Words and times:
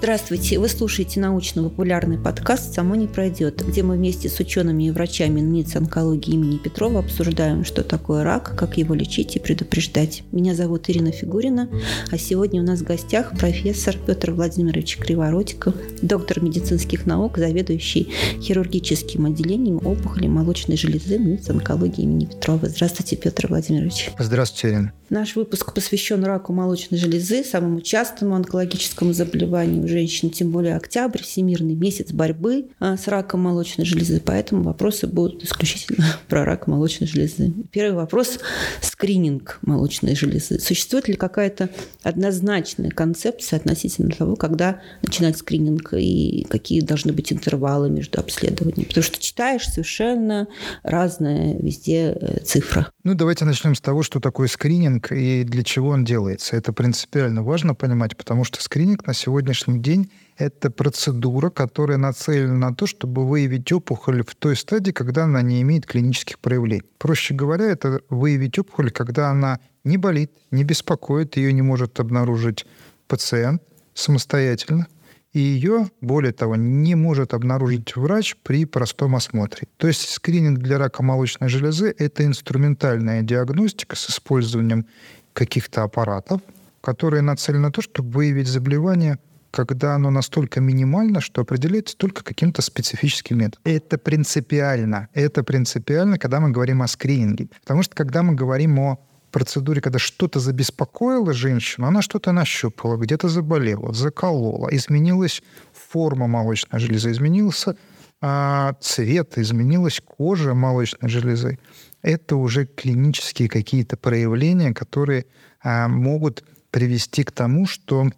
Здравствуйте! 0.00 0.60
Вы 0.60 0.68
слушаете 0.68 1.18
научно-популярный 1.18 2.18
подкаст 2.18 2.72
«Само 2.72 2.94
не 2.94 3.08
пройдет», 3.08 3.66
где 3.66 3.82
мы 3.82 3.96
вместе 3.96 4.28
с 4.28 4.38
учеными 4.38 4.84
и 4.84 4.90
врачами 4.92 5.40
НИЦ 5.40 5.74
онкологии 5.74 6.34
имени 6.34 6.56
Петрова 6.56 7.00
обсуждаем, 7.00 7.64
что 7.64 7.82
такое 7.82 8.22
рак, 8.22 8.54
как 8.56 8.78
его 8.78 8.94
лечить 8.94 9.34
и 9.34 9.40
предупреждать. 9.40 10.22
Меня 10.30 10.54
зовут 10.54 10.88
Ирина 10.88 11.10
Фигурина, 11.10 11.68
а 12.12 12.16
сегодня 12.16 12.62
у 12.62 12.64
нас 12.64 12.78
в 12.78 12.84
гостях 12.84 13.36
профессор 13.36 13.96
Петр 14.06 14.30
Владимирович 14.30 14.98
Криворотиков, 14.98 15.74
доктор 16.00 16.44
медицинских 16.44 17.04
наук, 17.04 17.36
заведующий 17.36 18.08
хирургическим 18.40 19.26
отделением 19.26 19.78
опухоли 19.84 20.28
молочной 20.28 20.76
железы 20.76 21.18
НИЦ 21.18 21.50
онкологии 21.50 22.04
имени 22.04 22.26
Петрова. 22.26 22.68
Здравствуйте, 22.68 23.16
Петр 23.16 23.48
Владимирович. 23.48 24.12
Здравствуйте, 24.16 24.68
Ирина. 24.68 24.92
Наш 25.10 25.34
выпуск 25.36 25.72
посвящен 25.72 26.22
раку 26.22 26.52
молочной 26.52 27.00
железы, 27.00 27.42
самому 27.42 27.80
частому 27.80 28.36
онкологическому 28.36 29.12
заболеванию 29.12 29.87
женщин, 29.88 30.30
тем 30.30 30.50
более 30.50 30.76
октябрь, 30.76 31.22
всемирный 31.22 31.74
месяц 31.74 32.12
борьбы 32.12 32.68
а, 32.78 32.96
с 32.96 33.08
раком 33.08 33.40
молочной 33.40 33.86
железы, 33.86 34.20
поэтому 34.24 34.62
вопросы 34.62 35.06
будут 35.06 35.44
исключительно 35.44 36.06
про 36.28 36.44
рак 36.44 36.66
молочной 36.66 37.08
железы. 37.08 37.52
Первый 37.70 37.96
вопрос– 37.96 38.38
скрининг 38.80 39.58
молочной 39.62 40.14
железы. 40.14 40.58
Существует 40.58 41.08
ли 41.08 41.14
какая-то 41.14 41.70
однозначная 42.02 42.90
концепция 42.90 43.58
относительно 43.58 44.10
того, 44.10 44.36
когда 44.36 44.80
начинать 45.02 45.36
скрининг 45.36 45.94
и 45.94 46.46
какие 46.48 46.80
должны 46.80 47.12
быть 47.12 47.32
интервалы 47.32 47.90
между 47.90 48.20
обследованиями? 48.20 48.88
Потому 48.88 49.04
что 49.04 49.20
читаешь 49.20 49.68
совершенно 49.68 50.48
разная 50.82 51.56
везде 51.58 52.16
э, 52.20 52.40
цифра. 52.44 52.90
Ну, 53.04 53.14
давайте 53.14 53.44
начнем 53.44 53.74
с 53.74 53.80
того, 53.80 54.02
что 54.02 54.20
такое 54.20 54.48
скрининг 54.48 55.12
и 55.12 55.44
для 55.44 55.62
чего 55.62 55.90
он 55.90 56.04
делается. 56.04 56.56
Это 56.56 56.72
принципиально 56.72 57.42
важно 57.42 57.74
понимать, 57.74 58.16
потому 58.16 58.44
что 58.44 58.62
скрининг 58.62 59.06
на 59.06 59.14
сегодняшний 59.14 59.77
день 59.80 60.10
это 60.36 60.70
процедура, 60.70 61.50
которая 61.50 61.98
нацелена 61.98 62.54
на 62.54 62.74
то, 62.74 62.86
чтобы 62.86 63.26
выявить 63.26 63.72
опухоль 63.72 64.22
в 64.24 64.34
той 64.34 64.56
стадии, 64.56 64.92
когда 64.92 65.24
она 65.24 65.42
не 65.42 65.60
имеет 65.62 65.86
клинических 65.86 66.38
проявлений. 66.38 66.84
Проще 66.98 67.34
говоря, 67.34 67.64
это 67.64 68.00
выявить 68.08 68.58
опухоль, 68.58 68.90
когда 68.90 69.30
она 69.30 69.58
не 69.84 69.96
болит, 69.96 70.30
не 70.50 70.64
беспокоит, 70.64 71.36
ее 71.36 71.52
не 71.52 71.62
может 71.62 71.98
обнаружить 71.98 72.66
пациент 73.08 73.62
самостоятельно, 73.94 74.86
и 75.32 75.40
ее, 75.40 75.90
более 76.00 76.32
того, 76.32 76.56
не 76.56 76.94
может 76.94 77.34
обнаружить 77.34 77.96
врач 77.96 78.36
при 78.42 78.64
простом 78.64 79.16
осмотре. 79.16 79.68
То 79.76 79.88
есть 79.88 80.08
скрининг 80.08 80.58
для 80.60 80.78
рака 80.78 81.02
молочной 81.02 81.48
железы– 81.48 81.94
это 81.98 82.24
инструментальная 82.24 83.22
диагностика 83.22 83.96
с 83.96 84.10
использованием 84.10 84.86
каких-то 85.32 85.82
аппаратов, 85.82 86.40
которые 86.80 87.22
нацелены 87.22 87.64
на 87.64 87.72
то, 87.72 87.82
чтобы 87.82 88.10
выявить 88.10 88.48
заболевание 88.48 89.18
когда 89.50 89.94
оно 89.94 90.10
настолько 90.10 90.60
минимально, 90.60 91.20
что 91.20 91.42
определяется 91.42 91.96
только 91.96 92.22
каким-то 92.22 92.62
специфическим 92.62 93.38
методом. 93.38 93.60
Это 93.64 93.98
принципиально. 93.98 95.08
Это 95.14 95.42
принципиально, 95.42 96.18
когда 96.18 96.40
мы 96.40 96.50
говорим 96.50 96.82
о 96.82 96.86
скрининге. 96.86 97.48
Потому 97.62 97.82
что 97.82 97.94
когда 97.94 98.22
мы 98.22 98.34
говорим 98.34 98.78
о 98.78 98.98
процедуре, 99.30 99.80
когда 99.80 99.98
что-то 99.98 100.40
забеспокоило 100.40 101.32
женщину, 101.32 101.86
она 101.86 102.02
что-то 102.02 102.32
нащупала, 102.32 102.96
где-то 102.96 103.28
заболела, 103.28 103.92
заколола, 103.92 104.68
изменилась 104.70 105.42
форма 105.72 106.26
молочной 106.26 106.80
железы, 106.80 107.10
изменился 107.10 107.76
а, 108.20 108.74
цвет, 108.80 109.38
изменилась 109.38 110.00
кожа 110.04 110.54
молочной 110.54 111.08
железы. 111.10 111.58
Это 112.02 112.36
уже 112.36 112.66
клинические 112.66 113.48
какие-то 113.48 113.96
проявления, 113.96 114.72
которые 114.72 115.26
а, 115.62 115.88
могут 115.88 116.44
привести 116.70 117.24
к 117.24 117.32
тому, 117.32 117.66
что 117.66 118.08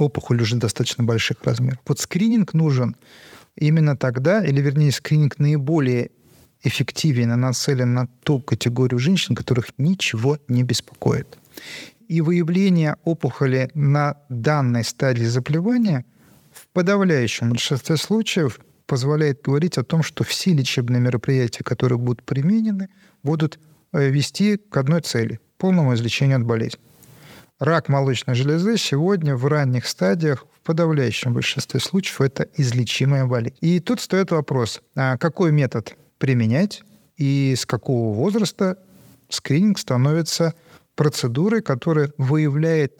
опухоль 0.00 0.42
уже 0.42 0.56
достаточно 0.56 1.04
больших 1.04 1.38
размеров. 1.44 1.78
Вот 1.86 1.98
скрининг 1.98 2.54
нужен 2.54 2.96
именно 3.56 3.96
тогда, 3.96 4.44
или 4.44 4.60
вернее 4.60 4.92
скрининг 4.92 5.38
наиболее 5.38 6.10
эффективен 6.62 7.32
и 7.32 7.36
нацелен 7.36 7.94
на 7.94 8.06
ту 8.22 8.40
категорию 8.40 8.98
женщин, 8.98 9.34
которых 9.34 9.70
ничего 9.78 10.38
не 10.48 10.62
беспокоит. 10.62 11.38
И 12.08 12.20
выявление 12.20 12.96
опухоли 13.04 13.70
на 13.74 14.16
данной 14.28 14.84
стадии 14.84 15.24
заболевания 15.24 16.04
в 16.52 16.66
подавляющем 16.72 17.50
большинстве 17.50 17.96
случаев 17.96 18.60
позволяет 18.86 19.42
говорить 19.42 19.78
о 19.78 19.84
том, 19.84 20.02
что 20.02 20.24
все 20.24 20.52
лечебные 20.54 21.00
мероприятия, 21.00 21.62
которые 21.62 21.98
будут 21.98 22.22
применены, 22.22 22.88
будут 23.22 23.58
э, 23.92 24.08
вести 24.08 24.56
к 24.56 24.76
одной 24.76 25.02
цели– 25.02 25.40
полному 25.58 25.94
излечению 25.94 26.38
от 26.38 26.44
болезни. 26.44 26.80
Рак 27.58 27.88
молочной 27.88 28.36
железы 28.36 28.76
сегодня 28.76 29.34
в 29.34 29.44
ранних 29.46 29.88
стадиях, 29.88 30.46
в 30.54 30.60
подавляющем 30.64 31.34
большинстве 31.34 31.80
случаев, 31.80 32.20
это 32.20 32.46
излечимая 32.54 33.26
болезнь. 33.26 33.56
И 33.60 33.80
тут 33.80 34.00
стоит 34.00 34.30
вопрос, 34.30 34.80
а 34.94 35.16
какой 35.18 35.50
метод 35.50 35.96
применять 36.18 36.84
и 37.16 37.56
с 37.58 37.66
какого 37.66 38.14
возраста 38.14 38.78
скрининг 39.28 39.80
становится 39.80 40.54
процедурой, 40.94 41.60
которая 41.60 42.12
выявляет 42.16 42.92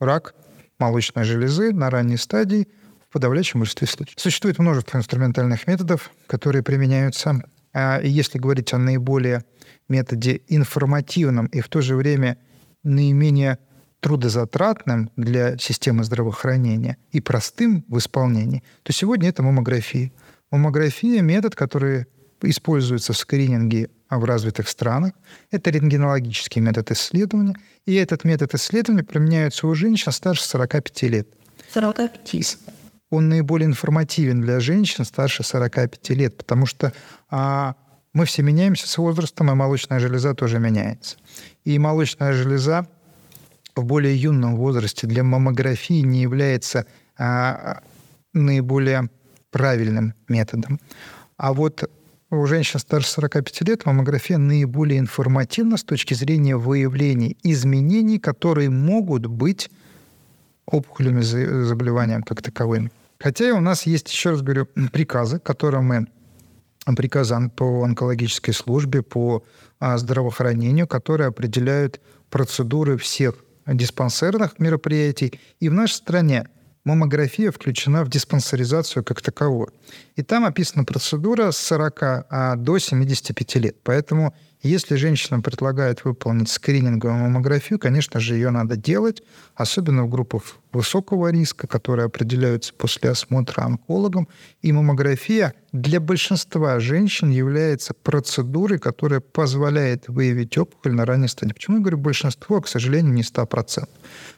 рак 0.00 0.34
молочной 0.80 1.22
железы 1.22 1.72
на 1.72 1.90
ранней 1.90 2.16
стадии 2.16 2.66
в 3.08 3.12
подавляющем 3.12 3.60
большинстве 3.60 3.86
случаев. 3.86 4.18
Существует 4.18 4.58
множество 4.58 4.98
инструментальных 4.98 5.68
методов, 5.68 6.10
которые 6.26 6.64
применяются. 6.64 7.40
А 7.72 8.00
если 8.02 8.38
говорить 8.38 8.72
о 8.72 8.78
наиболее 8.78 9.44
методе 9.88 10.40
информативном 10.48 11.46
и 11.46 11.60
в 11.60 11.68
то 11.68 11.80
же 11.82 11.94
время– 11.94 12.36
наименее 12.82 13.58
трудозатратным 14.00 15.10
для 15.16 15.58
системы 15.58 16.04
здравоохранения 16.04 16.96
и 17.12 17.20
простым 17.20 17.84
в 17.88 17.98
исполнении, 17.98 18.62
то 18.82 18.92
сегодня 18.92 19.28
это 19.28 19.42
маммография. 19.42 20.12
Маммография– 20.50 21.20
метод, 21.22 21.54
который 21.54 22.06
используется 22.42 23.12
в 23.12 23.18
скрининге 23.18 23.90
в 24.08 24.24
развитых 24.24 24.68
странах. 24.68 25.12
Это 25.50 25.70
рентгенологический 25.70 26.60
метод 26.60 26.90
исследования. 26.90 27.54
И 27.86 27.94
этот 27.94 28.24
метод 28.24 28.54
исследования 28.54 29.04
применяется 29.04 29.66
у 29.66 29.74
женщин 29.74 30.12
старше 30.12 30.42
45 30.44 31.02
лет. 31.02 31.28
45. 31.72 32.58
Он 33.10 33.28
наиболее 33.28 33.66
информативен 33.66 34.40
для 34.40 34.60
женщин 34.60 35.04
старше 35.04 35.42
45 35.42 36.10
лет, 36.10 36.36
потому 36.36 36.66
что 36.66 36.92
а, 37.28 37.74
мы 38.12 38.24
все 38.24 38.42
меняемся 38.42 38.88
с 38.88 38.98
возрастом, 38.98 39.50
и 39.50 39.54
молочная 39.54 40.00
железа 40.00 40.34
тоже 40.34 40.58
меняется. 40.58 41.16
И 41.64 41.78
молочная 41.78 42.32
железа 42.32 42.86
в 43.76 43.84
более 43.84 44.16
юном 44.16 44.56
возрасте 44.56 45.06
для 45.06 45.22
маммографии 45.22 46.00
не 46.00 46.22
является 46.22 46.86
а, 47.16 47.82
наиболее 48.32 49.10
правильным 49.50 50.14
методом. 50.28 50.80
А 51.36 51.52
вот 51.52 51.88
у 52.30 52.46
женщин 52.46 52.78
старше 52.78 53.10
45 53.10 53.60
лет 53.62 53.86
маммография 53.86 54.38
наиболее 54.38 54.98
информативна 54.98 55.76
с 55.76 55.84
точки 55.84 56.14
зрения 56.14 56.56
выявления 56.56 57.36
изменений, 57.42 58.18
которые 58.18 58.70
могут 58.70 59.26
быть 59.26 59.70
опухолями 60.66 61.20
заболеванием 61.22 62.22
как 62.22 62.42
таковыми. 62.42 62.92
Хотя 63.18 63.54
у 63.54 63.60
нас 63.60 63.84
есть, 63.84 64.10
еще 64.10 64.30
раз 64.30 64.42
говорю, 64.42 64.66
приказы, 64.92 65.38
которые 65.38 65.82
мы 65.82 66.06
приказан 66.96 67.50
по 67.50 67.84
онкологической 67.84 68.54
службе, 68.54 69.02
по 69.02 69.44
а, 69.78 69.98
здравоохранению, 69.98 70.86
которые 70.86 71.28
определяют 71.28 72.00
процедуры 72.30 72.96
всех 72.96 73.36
диспансерных 73.66 74.58
мероприятий. 74.58 75.38
И 75.60 75.68
в 75.68 75.74
нашей 75.74 75.94
стране 75.94 76.48
маммография 76.84 77.50
включена 77.50 78.04
в 78.04 78.08
диспансеризацию 78.08 79.04
как 79.04 79.20
таковую. 79.20 79.72
И 80.16 80.22
там 80.22 80.44
описана 80.44 80.84
процедура 80.84 81.50
с 81.50 81.58
40 81.58 82.02
а, 82.02 82.56
до 82.56 82.78
75 82.78 83.54
лет. 83.56 83.76
Поэтому 83.82 84.34
если 84.68 84.96
женщина 84.96 85.40
предлагает 85.40 86.04
выполнить 86.04 86.50
скрининговую 86.50 87.18
маммографию, 87.18 87.78
конечно 87.78 88.20
же, 88.20 88.34
ее 88.34 88.50
надо 88.50 88.76
делать, 88.76 89.22
особенно 89.54 90.04
в 90.04 90.10
группах 90.10 90.42
высокого 90.72 91.30
риска, 91.30 91.66
которые 91.66 92.06
определяются 92.06 92.74
после 92.74 93.10
осмотра 93.10 93.62
онкологом. 93.62 94.28
И 94.60 94.70
маммография 94.72 95.54
для 95.72 95.98
большинства 95.98 96.78
женщин 96.78 97.30
является 97.30 97.94
процедурой, 97.94 98.78
которая 98.78 99.20
позволяет 99.20 100.08
выявить 100.08 100.58
опухоль 100.58 100.92
на 100.92 101.06
ранней 101.06 101.28
стадии. 101.28 101.54
Почему 101.54 101.76
я 101.76 101.82
говорю 101.82 101.98
большинство, 101.98 102.56
а, 102.56 102.60
к 102.60 102.68
сожалению, 102.68 103.14
не 103.14 103.22
100%? 103.22 103.88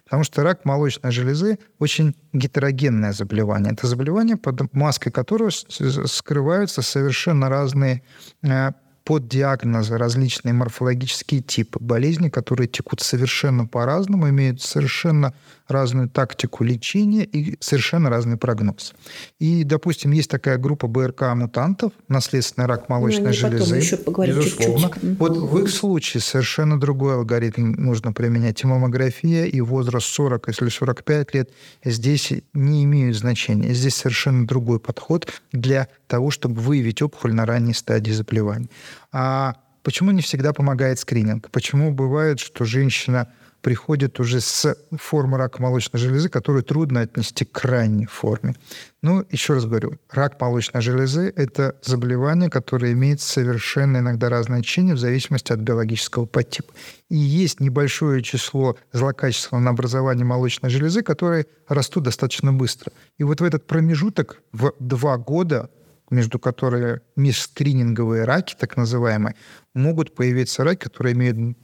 Потому 0.04 0.24
что 0.24 0.42
рак 0.42 0.64
молочной 0.64 1.10
железы 1.10 1.58
очень 1.78 2.14
гетерогенное 2.32 3.12
заболевание. 3.12 3.72
Это 3.72 3.86
заболевание, 3.86 4.36
под 4.36 4.72
маской 4.74 5.10
которого 5.10 5.50
скрываются 5.50 6.82
совершенно 6.82 7.48
разные 7.48 8.02
э, 8.42 8.72
под 9.04 9.28
диагнозы 9.28 9.96
различные 9.99 10.52
морфологические 10.52 11.40
типы 11.43 11.78
болезни, 11.81 12.28
которые 12.28 12.69
текут 12.69 13.00
совершенно 13.00 13.66
по-разному, 13.66 14.28
имеют 14.28 14.62
совершенно 14.62 15.34
разную 15.68 16.08
тактику 16.08 16.64
лечения 16.64 17.24
и 17.24 17.56
совершенно 17.60 18.10
разный 18.10 18.36
прогноз. 18.36 18.94
И, 19.38 19.64
допустим, 19.64 20.12
есть 20.12 20.30
такая 20.30 20.58
группа 20.58 20.86
БРК-мутантов, 20.86 21.92
наследственный 22.08 22.66
рак 22.66 22.88
молочной 22.88 23.28
ну, 23.28 23.32
железы. 23.32 23.76
еще 23.76 23.96
поговорим 23.96 24.36
безусловно. 24.36 24.90
чуть-чуть. 24.90 25.18
Вот 25.18 25.36
в 25.36 25.58
их 25.58 25.70
случае 25.70 26.20
совершенно 26.20 26.78
другой 26.78 27.14
алгоритм 27.14 27.72
нужно 27.72 28.12
применять. 28.12 28.62
И 28.62 28.66
маммография, 28.66 29.44
и 29.44 29.60
возраст 29.60 30.06
40, 30.06 30.48
если 30.48 30.68
45 30.68 31.34
лет, 31.34 31.50
здесь 31.84 32.32
не 32.52 32.84
имеют 32.84 33.16
значения. 33.16 33.72
Здесь 33.74 33.94
совершенно 33.94 34.46
другой 34.46 34.80
подход 34.80 35.28
для 35.52 35.88
того, 36.06 36.30
чтобы 36.30 36.60
выявить 36.60 37.02
опухоль 37.02 37.34
на 37.34 37.46
ранней 37.46 37.74
стадии 37.74 38.12
заболевания. 38.12 38.68
А 39.12 39.56
почему 39.82 40.10
не 40.10 40.22
всегда 40.22 40.52
помогает 40.52 40.98
скрининг? 40.98 41.50
Почему 41.50 41.92
бывает, 41.92 42.40
что 42.40 42.64
женщина 42.64 43.28
приходит 43.62 44.20
уже 44.20 44.40
с 44.40 44.76
формы 44.90 45.38
рака 45.38 45.62
молочной 45.62 46.00
железы, 46.00 46.28
которую 46.28 46.64
трудно 46.64 47.00
отнести 47.00 47.44
к 47.44 47.52
крайней 47.52 48.06
форме. 48.06 48.54
Ну, 49.02 49.24
еще 49.30 49.54
раз 49.54 49.64
говорю, 49.64 49.98
рак 50.10 50.40
молочной 50.40 50.82
железы– 50.82 51.32
это 51.36 51.76
заболевание, 51.82 52.50
которое 52.50 52.92
имеет 52.92 53.20
совершенно 53.20 53.98
иногда 53.98 54.28
разное 54.28 54.62
течение 54.62 54.94
в 54.94 54.98
зависимости 54.98 55.52
от 55.52 55.60
биологического 55.60 56.26
подтипа. 56.26 56.74
И 57.08 57.16
есть 57.16 57.60
небольшое 57.60 58.22
число 58.22 58.76
злокачественного 58.92 59.70
образования 59.70 60.24
молочной 60.24 60.70
железы, 60.70 61.02
которые 61.02 61.46
растут 61.68 62.04
достаточно 62.04 62.52
быстро. 62.52 62.92
И 63.18 63.24
вот 63.24 63.40
в 63.40 63.44
этот 63.44 63.66
промежуток 63.66 64.42
в 64.52 64.72
два 64.78 65.16
года 65.16 65.70
между 66.10 66.38
которыми 66.38 67.00
межскрининговые 67.16 68.24
раки, 68.24 68.54
так 68.58 68.76
называемые, 68.76 69.34
могут 69.74 70.14
появиться 70.14 70.62
раки, 70.62 70.84
которые 70.84 71.14
имеют 71.14 71.56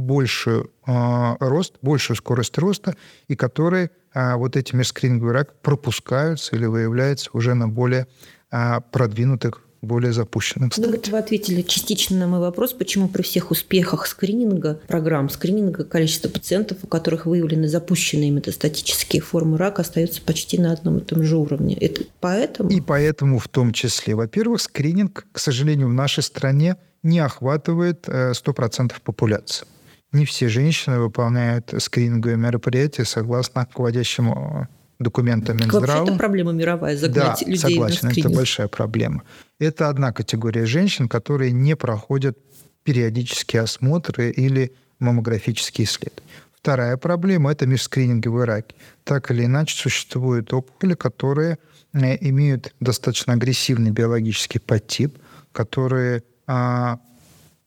больший 0.00 0.64
э, 0.86 1.36
рост, 1.40 1.74
большую 1.82 2.16
скорость 2.16 2.58
роста, 2.58 2.96
и 3.28 3.36
которые 3.36 3.90
э, 4.14 4.34
вот 4.34 4.56
эти 4.56 4.74
межскрининговые 4.74 5.34
рак 5.34 5.60
пропускаются 5.60 6.56
или 6.56 6.66
выявляются 6.66 7.30
уже 7.32 7.54
на 7.54 7.68
более 7.68 8.06
э, 8.50 8.80
продвинутых 8.90 9.62
более 9.82 10.12
запущенным 10.12 10.70
Ну, 10.76 10.90
вот 10.90 11.08
вы 11.08 11.18
ответили 11.18 11.60
частично 11.62 12.16
на 12.16 12.28
мой 12.28 12.38
вопрос, 12.38 12.72
почему 12.72 13.08
при 13.08 13.22
всех 13.22 13.50
успехах 13.50 14.06
скрининга, 14.06 14.80
программ 14.86 15.28
скрининга, 15.28 15.84
количество 15.84 16.28
пациентов, 16.28 16.78
у 16.82 16.86
которых 16.86 17.26
выявлены 17.26 17.68
запущенные 17.68 18.30
метастатические 18.30 19.20
формы 19.20 19.58
рака, 19.58 19.82
остается 19.82 20.22
почти 20.22 20.58
на 20.58 20.72
одном 20.72 20.98
и 20.98 21.00
том 21.00 21.24
же 21.24 21.36
уровне. 21.36 21.74
Это 21.74 22.04
поэтому? 22.20 22.70
И 22.70 22.80
поэтому 22.80 23.38
в 23.40 23.48
том 23.48 23.72
числе. 23.72 24.14
Во-первых, 24.14 24.60
скрининг, 24.62 25.26
к 25.32 25.38
сожалению, 25.40 25.88
в 25.88 25.92
нашей 25.92 26.22
стране 26.22 26.76
не 27.02 27.18
охватывает 27.18 28.06
100% 28.08 28.92
э, 28.92 28.94
популяции. 29.02 29.66
Не 30.12 30.24
все 30.26 30.48
женщины 30.48 30.98
выполняют 30.98 31.74
скрининговые 31.78 32.36
мероприятия 32.36 33.04
согласно 33.04 33.64
руководящему 33.64 34.68
документам 34.98 35.56
Минздрава. 35.56 35.86
Вообще 35.86 36.12
это 36.12 36.18
проблема 36.18 36.52
мировая, 36.52 36.96
загнать 36.96 37.40
да, 37.40 37.50
людей 37.50 37.58
согласен, 37.58 38.08
на 38.08 38.12
это 38.12 38.28
большая 38.30 38.68
проблема. 38.68 39.22
Это 39.58 39.88
одна 39.88 40.12
категория 40.12 40.66
женщин, 40.66 41.08
которые 41.08 41.52
не 41.52 41.76
проходят 41.76 42.38
периодические 42.84 43.62
осмотры 43.62 44.30
или 44.30 44.72
маммографические 44.98 45.86
исследования. 45.86 46.22
Вторая 46.54 46.96
проблема– 46.96 47.50
это 47.52 47.66
межскрининговые 47.66 48.44
раки. 48.44 48.74
Так 49.02 49.30
или 49.30 49.44
иначе 49.44 49.76
существуют 49.76 50.52
опухоли, 50.52 50.94
которые 50.94 51.58
э, 51.92 52.16
имеют 52.28 52.72
достаточно 52.78 53.32
агрессивный 53.32 53.90
биологический 53.90 54.60
подтип, 54.60 55.18
которые 55.50 56.22
а, 56.46 57.00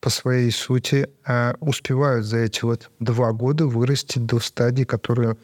по 0.06 0.12
своей 0.12 0.52
сути 0.52 1.10
а, 1.26 1.56
успевают 1.62 2.28
за 2.28 2.38
эти 2.38 2.64
вот 2.64 2.92
два 3.00 3.32
года 3.32 3.66
вырасти 3.66 4.20
до 4.20 4.40
стадии, 4.40 4.84
которую 4.84 5.40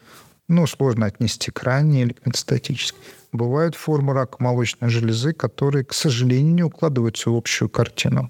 ну, 0.48 0.68
сложно 0.68 1.08
отнести 1.08 1.50
к 1.50 1.63
ранней 1.63 2.04
или 2.04 2.13
к 2.13 2.24
метастатической. 2.28 3.02
Бывают 3.31 3.74
формы 3.74 4.13
рака 4.13 4.36
молочной 4.38 4.92
железы, 4.92 5.34
которые, 5.34 5.84
к 5.84 5.94
сожалению, 5.94 6.54
не 6.54 6.62
укладываются 6.62 7.31
в 7.31 7.36
общую 7.36 7.69
картину. 7.69 8.30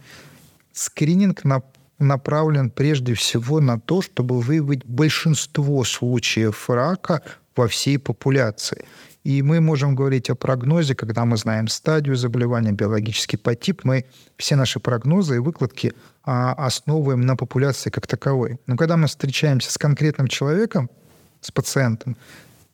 Скрининг 0.72 1.44
на 1.44 1.64
направлен 2.00 2.70
прежде 2.70 3.14
всего 3.14 3.60
на 3.60 3.78
то, 3.78 4.02
чтобы 4.02 4.40
выявить 4.40 4.86
большинство 4.86 5.84
случаев 5.84 6.70
рака 6.70 7.24
во 7.58 7.68
всей 7.68 8.00
популяции. 8.00 8.86
И 9.24 9.44
мы 9.44 9.62
можем 9.62 9.96
говорить 9.96 10.30
о 10.32 10.36
прогнозе, 10.36 10.96
когда 10.96 11.26
мы 11.26 11.38
знаем 11.38 11.68
стадию 11.68 12.16
заболевания, 12.16 12.72
биологический 12.72 13.38
подтип. 13.38 13.84
Мы 13.84 14.06
все 14.38 14.56
наши 14.56 14.80
прогнозы 14.80 15.36
и 15.36 15.40
выкладки 15.40 15.94
а, 16.24 16.54
основываем 16.54 17.22
на 17.22 17.36
популяции 17.36 17.92
как 17.92 18.08
таковой. 18.08 18.60
Но 18.66 18.78
когда 18.78 18.98
мы 18.98 19.08
встречаемся 19.08 19.72
с 19.72 19.78
конкретным 19.78 20.28
человеком, 20.28 20.90
с 21.40 21.52
пациентом, 21.52 22.18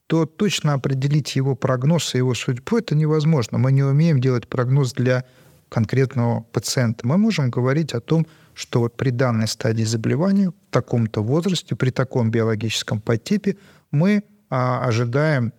то 0.07 0.25
точно 0.25 0.73
определить 0.73 1.35
его 1.35 1.53
прогноз 1.55 2.15
и 2.15 2.19
его 2.19 2.33
судьбу 2.33 2.77
это 2.77 2.95
невозможно. 2.95 3.57
Мы 3.57 3.73
не 3.73 3.83
умеем 3.83 4.21
делать 4.21 4.47
прогноз 4.47 4.94
для 4.94 5.25
конкретного 5.67 6.44
пациента. 6.44 7.05
Мы 7.05 7.17
можем 7.17 7.49
говорить 7.49 7.94
о 7.94 7.99
том, 7.99 8.25
что 8.53 8.79
вот 8.79 8.95
при 8.95 9.09
данной 9.09 9.49
стадии 9.49 9.83
заболевания, 9.83 10.49
в 10.49 10.71
таком-то 10.71 11.21
возрасте, 11.21 11.75
при 11.75 11.89
таком 11.89 12.31
биологическом 12.31 13.01
подтипе 13.01 13.57
мы 13.91 14.23
а, 14.49 14.85
ожидаем 14.85 15.51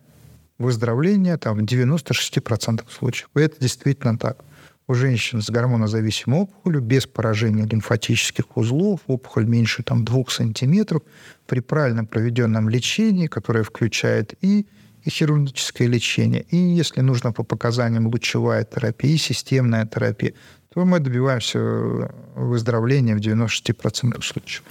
выздоровления 0.59 1.37
там, 1.37 1.59
в 1.59 1.63
96% 1.63 2.83
случаев. 2.91 3.31
И 3.37 3.41
это 3.41 3.61
действительно 3.61 4.19
так. 4.19 4.45
У 4.87 4.95
женщин 4.95 5.43
с 5.43 5.51
гормонозависимой 5.51 6.41
опухолью 6.41 6.81
без 6.81 7.07
поражения 7.07 7.67
лимфатических 7.67 8.57
узлов, 8.57 9.01
опухоль 9.07 9.45
меньше 9.45 9.83
там, 9.83 10.05
2 10.05 10.25
сантиметров, 10.29 11.03
при 11.47 11.61
правильно 11.61 12.05
проведенном 12.05 12.71
лечении, 12.71 13.27
которое 13.27 13.65
включает 13.65 14.35
и, 14.41 14.67
и 15.05 15.11
хирургическое 15.11 15.87
лечение, 15.89 16.47
и, 16.51 16.57
если 16.57 17.03
нужно 17.03 17.33
по 17.33 17.45
показаниям, 17.45 18.07
лучевая 18.07 18.65
терапия, 18.65 19.13
и 19.13 19.19
системная 19.19 19.87
терапия, 19.87 20.33
то 20.73 20.85
мы 20.85 21.01
добиваемся 21.01 21.59
выздоровления 22.35 23.15
в 23.15 23.21
96% 23.21 24.23
случаев. 24.23 24.63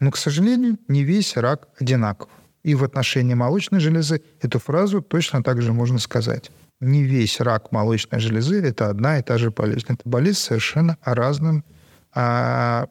Но, 0.00 0.10
к 0.10 0.18
сожалению, 0.18 0.78
не 0.88 1.02
весь 1.02 1.36
рак 1.36 1.68
одинаков. 1.80 2.28
И 2.62 2.74
в 2.74 2.84
отношении 2.84 3.34
молочной 3.34 3.80
железы 3.80 4.22
эту 4.40 4.58
фразу 4.58 5.02
точно 5.02 5.42
так 5.42 5.60
же 5.62 5.72
можно 5.72 5.98
сказать. 5.98 6.50
Не 6.80 7.02
весь 7.02 7.40
рак 7.40 7.72
молочной 7.72 8.20
железы– 8.20 8.62
это 8.64 8.88
одна 8.88 9.18
и 9.18 9.22
та 9.22 9.38
же 9.38 9.50
болезнь. 9.50 9.86
Это 9.88 10.02
болезнь 10.04 10.38
совершенно 10.38 10.96
разным 11.02 11.64
а, 12.12 12.88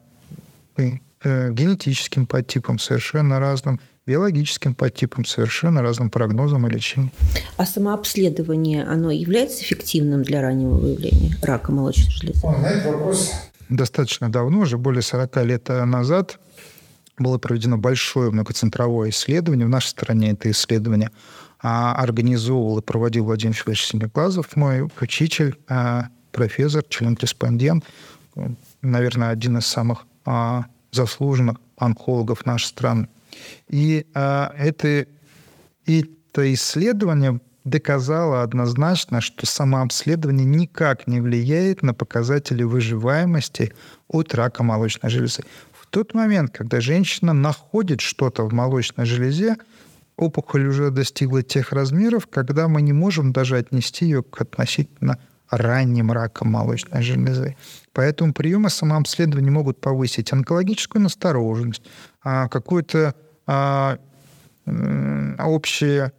э, 0.76 0.98
генетическим 1.52 2.26
подтипом, 2.26 2.78
совершенно 2.78 3.38
разным 3.38 3.80
биологическим 4.06 4.74
подтипом, 4.74 5.24
совершенно 5.24 5.82
разным 5.82 6.10
прогнозом 6.10 6.66
и 6.66 6.70
лечением. 6.70 7.12
А 7.56 7.64
самообследование, 7.64 8.84
оно 8.84 9.10
является 9.10 9.62
эффективным 9.62 10.22
для 10.22 10.42
раннего 10.42 10.74
выявления 10.74 11.36
рака 11.42 11.70
молочной 11.70 12.10
железы? 12.10 12.46
На 12.46 12.66
этот 12.66 12.86
вопрос 12.86 13.32
достаточно 13.76 14.30
давно, 14.30 14.60
уже 14.60 14.78
более 14.78 15.02
40 15.02 15.44
лет 15.44 15.68
назад, 15.68 16.38
было 17.22 17.38
проведено 17.38 17.78
большое 17.78 18.30
многоцентровое 18.30 19.10
исследование. 19.10 19.66
В 19.66 19.70
нашей 19.70 19.88
стране 19.88 20.32
это 20.32 20.50
исследование 20.50 21.10
а, 21.60 21.94
организовывал 21.94 22.78
и 22.78 22.82
проводил 22.82 23.24
Владимир 23.24 23.54
Федорович 23.54 23.86
Семиглазов, 23.86 24.56
мой 24.56 24.88
учитель, 25.00 25.56
а, 25.68 26.08
профессор, 26.32 26.82
член-корреспондент, 26.88 27.84
наверное, 28.80 29.30
один 29.30 29.58
из 29.58 29.66
самых 29.66 30.06
а, 30.24 30.66
заслуженных 30.90 31.58
онкологов 31.76 32.46
нашей 32.46 32.66
страны. 32.66 33.08
И 33.68 34.06
это, 34.12 35.06
это 35.86 36.54
исследование 36.54 37.40
доказало 37.64 38.42
однозначно, 38.42 39.20
что 39.20 39.46
самообследование 39.46 40.44
никак 40.44 41.06
не 41.06 41.20
влияет 41.20 41.82
на 41.82 41.94
показатели 41.94 42.62
выживаемости 42.62 43.72
от 44.08 44.34
рака 44.34 44.62
молочной 44.62 45.10
железы 45.10 45.44
тот 45.92 46.14
момент, 46.14 46.56
когда 46.56 46.80
женщина 46.80 47.34
находит 47.34 48.00
что-то 48.00 48.44
в 48.44 48.52
молочной 48.54 49.04
железе, 49.04 49.56
опухоль 50.16 50.66
уже 50.66 50.90
достигла 50.90 51.42
тех 51.42 51.70
размеров, 51.70 52.26
когда 52.28 52.66
мы 52.66 52.80
не 52.80 52.94
можем 52.94 53.32
даже 53.32 53.58
отнести 53.58 54.06
ее 54.06 54.22
к 54.22 54.40
относительно 54.40 55.18
ранним 55.50 56.10
ракам 56.10 56.48
молочной 56.48 57.02
железы. 57.02 57.56
Поэтому 57.92 58.32
приемы 58.32 58.70
самообследования 58.70 59.50
могут 59.50 59.82
повысить 59.82 60.32
онкологическую 60.32 61.02
настороженность, 61.02 61.82
а 62.22 62.48
какую-то 62.48 63.14
а, 63.46 63.98
общее 65.38 66.12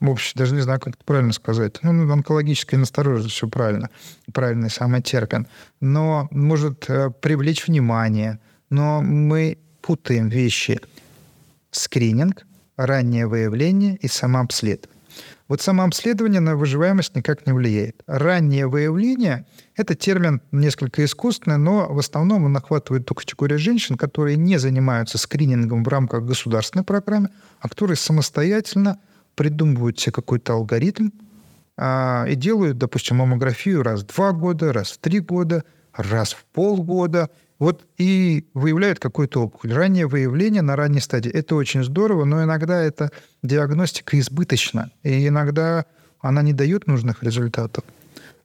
общее, 0.00 0.32
даже 0.34 0.54
не 0.54 0.62
знаю, 0.62 0.80
как 0.80 0.94
это 0.94 1.04
правильно 1.04 1.34
сказать. 1.34 1.76
Ну, 1.82 2.10
онкологическая 2.10 2.80
настороженность, 2.80 3.34
все 3.34 3.48
правильно. 3.48 3.90
Правильный 4.32 4.70
самый 4.70 5.02
термин. 5.02 5.46
Но 5.80 6.26
может 6.30 6.88
э, 6.88 7.10
привлечь 7.20 7.66
внимание– 7.68 8.40
но 8.72 9.02
мы 9.02 9.58
путаем 9.82 10.28
вещи 10.28 10.80
скрининг, 11.70 12.46
раннее 12.76 13.26
выявление 13.26 13.96
и 13.96 14.08
самообследование. 14.08 14.98
Вот 15.46 15.60
самообследование 15.60 16.40
на 16.40 16.56
выживаемость 16.56 17.14
никак 17.14 17.46
не 17.46 17.52
влияет. 17.52 18.02
Раннее 18.06 18.66
выявление– 18.66 19.44
это 19.76 19.94
термин 19.94 20.40
несколько 20.52 21.04
искусственный, 21.04 21.58
но 21.58 21.92
в 21.92 21.98
основном 21.98 22.44
он 22.44 22.56
охватывает 22.56 23.04
ту 23.04 23.14
категорию 23.14 23.58
женщин, 23.58 23.98
которые 23.98 24.38
не 24.38 24.56
занимаются 24.56 25.18
скринингом 25.18 25.84
в 25.84 25.88
рамках 25.88 26.24
государственной 26.24 26.84
программы, 26.84 27.28
а 27.60 27.68
которые 27.68 27.98
самостоятельно 27.98 28.98
придумывают 29.34 30.00
себе 30.00 30.12
какой-то 30.12 30.54
алгоритм 30.54 31.10
а, 31.76 32.24
и 32.26 32.34
делают, 32.36 32.78
допустим, 32.78 33.16
маммографию 33.16 33.82
раз 33.82 34.02
в 34.02 34.06
два 34.06 34.32
года, 34.32 34.72
раз 34.72 34.92
в 34.92 34.98
три 34.98 35.20
года, 35.20 35.64
раз 35.92 36.32
в 36.32 36.46
полгода– 36.54 37.28
вот 37.62 37.86
и 37.96 38.48
выявляют 38.54 38.98
какую-то 38.98 39.44
опухоль. 39.44 39.72
Раннее 39.72 40.08
выявление 40.08 40.62
на 40.62 40.74
ранней 40.74 40.98
стадии– 40.98 41.30
это 41.32 41.54
очень 41.54 41.84
здорово, 41.84 42.24
но 42.24 42.42
иногда 42.42 42.82
эта 42.82 43.12
диагностика 43.44 44.18
избыточна, 44.18 44.90
и 45.04 45.28
иногда 45.28 45.84
она 46.20 46.42
не 46.42 46.54
дает 46.54 46.88
нужных 46.88 47.22
результатов. 47.22 47.84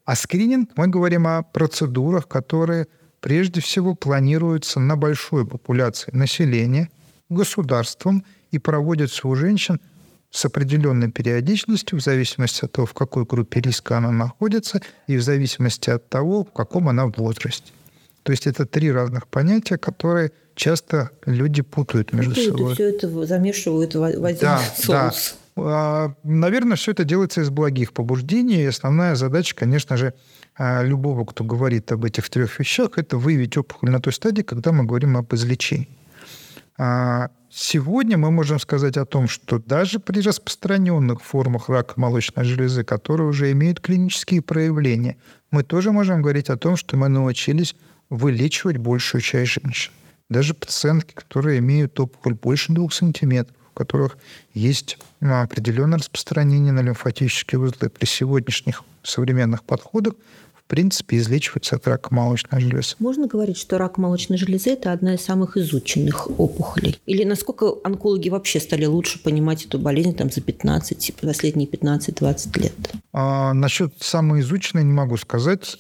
А 0.06 0.16
скрининг, 0.16 0.70
мы 0.76 0.88
говорим 0.88 1.26
о 1.26 1.42
процедурах, 1.42 2.28
которые 2.28 2.86
прежде 3.20 3.60
всего 3.60 3.96
планируются 3.96 4.80
на 4.80 4.96
большой 4.96 5.48
популяции 5.48 6.12
населения, 6.12 6.92
государством 7.28 8.24
и 8.52 8.60
проводятся 8.60 9.28
у 9.28 9.34
женщин 9.34 9.82
с 10.30 10.46
определенной 10.46 11.10
периодичностью 11.10 11.98
в 11.98 12.04
зависимости 12.04 12.66
от 12.66 12.72
того, 12.72 12.86
в 12.86 12.94
какой 12.94 13.26
группе 13.26 13.62
риска 13.62 13.98
она 13.98 14.12
находится, 14.12 14.80
и 15.08 15.18
в 15.18 15.24
зависимости 15.24 15.90
от 15.90 16.08
того, 16.08 16.46
в 16.46 16.54
каком 16.54 16.88
она 16.88 17.08
возрасте. 17.08 17.72
То 18.28 18.32
есть 18.32 18.46
это 18.46 18.66
три 18.66 18.92
разных 18.92 19.30
понятия, 19.30 19.78
которые 19.78 20.34
часто 20.54 21.12
люди 21.26 21.62
путают 21.62 22.12
между 22.12 22.32
путают, 22.32 22.58
собой. 22.58 22.72
И 22.72 22.76
все 22.76 22.90
это 22.90 23.26
замешивают 23.26 23.96
в 23.96 24.04
один 24.04 24.42
да, 24.42 24.62
соус. 24.76 25.38
Да. 25.56 26.14
Наверное, 26.24 26.76
все 26.76 26.92
это 26.92 27.06
делается 27.06 27.40
из 27.40 27.50
благих 27.50 27.94
побуждений. 27.94 28.64
И 28.64 28.66
основная 28.66 29.16
задача, 29.16 29.56
конечно 29.56 29.96
же, 29.96 30.14
а, 30.58 30.84
любого, 30.84 31.24
кто 31.24 31.46
говорит 31.46 31.90
об 31.94 32.04
этих 32.04 32.30
трех 32.30 32.60
вещах, 32.60 32.98
это 32.98 33.16
выявить 33.16 33.56
опухоль 33.56 33.92
на 33.92 34.02
той 34.02 34.12
стадии, 34.12 34.42
когда 34.42 34.74
мы 34.74 34.84
говорим 34.84 35.16
об 35.16 35.34
излечении. 35.34 35.88
А, 36.78 37.30
сегодня 37.50 38.18
мы 38.18 38.30
можем 38.30 38.60
сказать 38.60 38.98
о 38.98 39.06
том, 39.06 39.30
что 39.30 39.58
даже 39.58 40.02
при 40.02 40.20
распространенных 40.20 41.22
формах 41.22 41.70
рака 41.70 41.94
молочной 41.96 42.44
железы, 42.44 42.84
которые 42.84 43.30
уже 43.30 43.54
имеют 43.54 43.80
клинические 43.80 44.42
проявления, 44.42 45.16
мы 45.50 45.64
тоже 45.64 45.94
можем 45.94 46.22
говорить 46.22 46.50
о 46.50 46.58
том, 46.58 46.76
что 46.76 46.98
мы 46.98 47.08
научились 47.08 47.74
вылечивать 48.10 48.78
большую 48.78 49.22
часть 49.22 49.52
женщин. 49.52 49.92
Даже 50.30 50.54
пациентки, 50.54 51.14
которые 51.14 51.60
имеют 51.60 52.00
опухоль 52.00 52.34
больше 52.34 52.74
двух 52.74 52.94
сантиметров, 52.94 53.56
у 53.74 53.78
которых 53.78 54.18
есть 54.54 54.98
ну, 55.20 55.42
определенное 55.42 56.00
распространение 56.00 56.74
на 56.74 56.82
лимфатические 56.82 57.60
узлы, 57.60 57.90
при 57.90 58.06
сегодняшних 58.06 58.84
современных 59.04 59.64
подходах 59.64 60.14
в 60.68 60.70
принципе, 60.70 61.16
излечивается 61.16 61.78
от 61.78 61.88
рака 61.88 62.14
молочной 62.14 62.60
железы. 62.60 62.98
Можно 63.00 63.28
говорить, 63.28 63.58
что 63.58 63.78
рак 63.78 63.98
молочной 63.98 64.38
железы– 64.38 64.70
это 64.72 64.92
одна 64.92 65.14
из 65.14 65.22
самых 65.22 65.56
изученных 65.56 66.30
опухолей? 66.38 67.00
Или 67.06 67.24
насколько 67.24 67.76
онкологи 67.86 68.28
вообще 68.28 68.60
стали 68.60 68.84
лучше 68.84 69.24
понимать 69.24 69.66
эту 69.66 69.80
болезнь 69.80 70.14
там, 70.14 70.30
за 70.30 70.42
15, 70.42 71.16
последние 71.22 71.70
15-20 71.70 72.60
лет? 72.60 72.74
А, 73.14 73.54
насчет 73.54 73.94
самой 74.02 74.42
изученной 74.42 74.84
не 74.84 74.92
могу 74.92 75.16
сказать. 75.16 75.78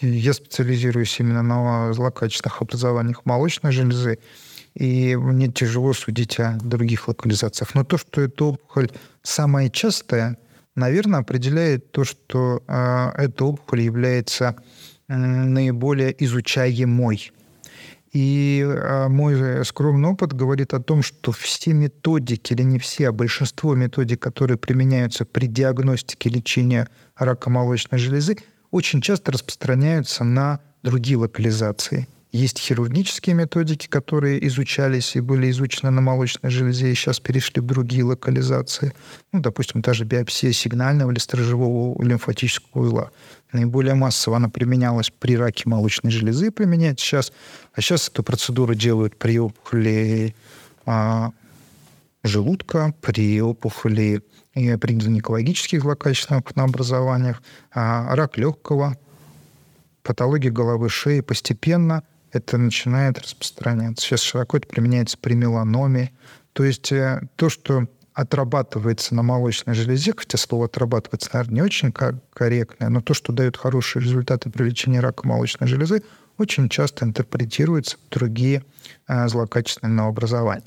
Я 0.00 0.32
специализируюсь 0.32 1.18
именно 1.18 1.42
на 1.42 1.92
злокачественных 1.92 2.62
образованиях 2.62 3.22
молочной 3.24 3.72
железы, 3.72 4.18
и 4.74 5.16
мне 5.16 5.48
тяжело 5.48 5.92
судить 5.92 6.38
о 6.38 6.56
других 6.62 7.08
локализациях. 7.08 7.74
Но 7.74 7.82
то, 7.82 7.98
что 7.98 8.20
эта 8.20 8.44
опухоль 8.44 8.90
самая 9.22 9.70
частая, 9.70 10.38
наверное, 10.76 11.20
определяет 11.20 11.90
то, 11.90 12.04
что 12.04 12.62
э, 12.68 13.10
эта 13.16 13.44
опухоль 13.44 13.80
является 13.80 14.54
э, 15.08 15.16
наиболее 15.16 16.14
изучаемой. 16.24 17.32
И 18.12 18.64
э, 18.64 19.08
мой 19.08 19.64
скромный 19.64 20.10
опыт 20.10 20.32
говорит 20.32 20.74
о 20.74 20.80
том, 20.80 21.02
что 21.02 21.32
все 21.32 21.72
методики, 21.72 22.52
или 22.52 22.62
не 22.62 22.78
все, 22.78 23.08
а 23.08 23.12
большинство 23.12 23.74
методик, 23.74 24.20
которые 24.20 24.58
применяются 24.58 25.24
при 25.24 25.46
диагностике 25.46 26.30
лечения 26.30 26.88
рака 27.16 27.50
молочной 27.50 27.98
железы, 27.98 28.38
очень 28.70 29.00
часто 29.00 29.32
распространяются 29.32 30.24
на 30.24 30.60
другие 30.82 31.16
локализации. 31.16 32.08
Есть 32.30 32.58
хирургические 32.58 33.34
методики, 33.34 33.86
которые 33.86 34.46
изучались 34.46 35.16
и 35.16 35.20
были 35.20 35.50
изучены 35.50 35.90
на 35.90 36.02
молочной 36.02 36.52
железе, 36.52 36.90
и 36.92 36.94
сейчас 36.94 37.20
перешли 37.20 37.62
в 37.62 37.66
другие 37.66 38.04
локализации. 38.04 38.92
Ну, 39.32 39.40
допустим, 39.40 39.82
та 39.82 39.94
же 39.94 40.04
биопсия 40.04 40.52
сигнального 40.52 41.10
или 41.10 41.18
сторожевого 41.18 42.00
лимфатического 42.02 42.82
узла. 42.82 43.10
Наиболее 43.52 43.94
массово 43.94 44.36
она 44.36 44.50
применялась 44.50 45.10
при 45.10 45.38
раке 45.38 45.62
молочной 45.66 46.12
железы, 46.12 46.50
применяется 46.50 47.06
сейчас. 47.06 47.32
А 47.72 47.80
сейчас 47.80 48.08
эту 48.08 48.22
процедуру 48.22 48.74
делают 48.74 49.16
при 49.16 49.38
опухоли 49.38 50.34
а, 50.84 51.32
желудка, 52.22 52.94
при 53.00 53.40
опухоли 53.40 54.22
при 54.54 54.94
гинекологических 54.94 55.82
злокачественных 55.82 56.42
образованиях, 56.56 57.42
а 57.72 58.14
рак 58.16 58.36
легкого, 58.38 58.96
патология 60.02 60.50
головы 60.50 60.88
шеи 60.88 61.20
постепенно 61.20 62.02
это 62.32 62.58
начинает 62.58 63.18
распространяться. 63.18 64.04
Сейчас 64.04 64.20
широко 64.20 64.56
это 64.56 64.66
применяется 64.66 65.16
при 65.18 65.34
меланоме. 65.34 66.12
То 66.52 66.64
есть 66.64 66.92
э, 66.92 67.22
то, 67.36 67.48
что 67.48 67.86
отрабатывается 68.12 69.14
на 69.14 69.22
молочной 69.22 69.76
железе, 69.76 70.12
хотя 70.16 70.38
слово 70.38 70.64
отрабатывается, 70.64 71.30
наверное, 71.32 71.54
не 71.54 71.62
очень 71.62 71.92
корректное, 71.92 72.88
но 72.88 73.00
то, 73.00 73.14
что 73.14 73.32
дает 73.32 73.56
хорошие 73.56 74.02
результаты 74.02 74.50
при 74.50 74.64
лечении 74.64 74.98
рака 74.98 75.26
молочной 75.26 75.68
железы, 75.68 76.02
очень 76.36 76.68
часто 76.68 77.04
интерпретируется 77.04 77.96
в 77.96 78.12
другие 78.12 78.64
а, 79.06 79.28
злокачественные 79.28 79.94
новообразования. 79.94 80.64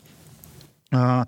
А, 0.91 1.27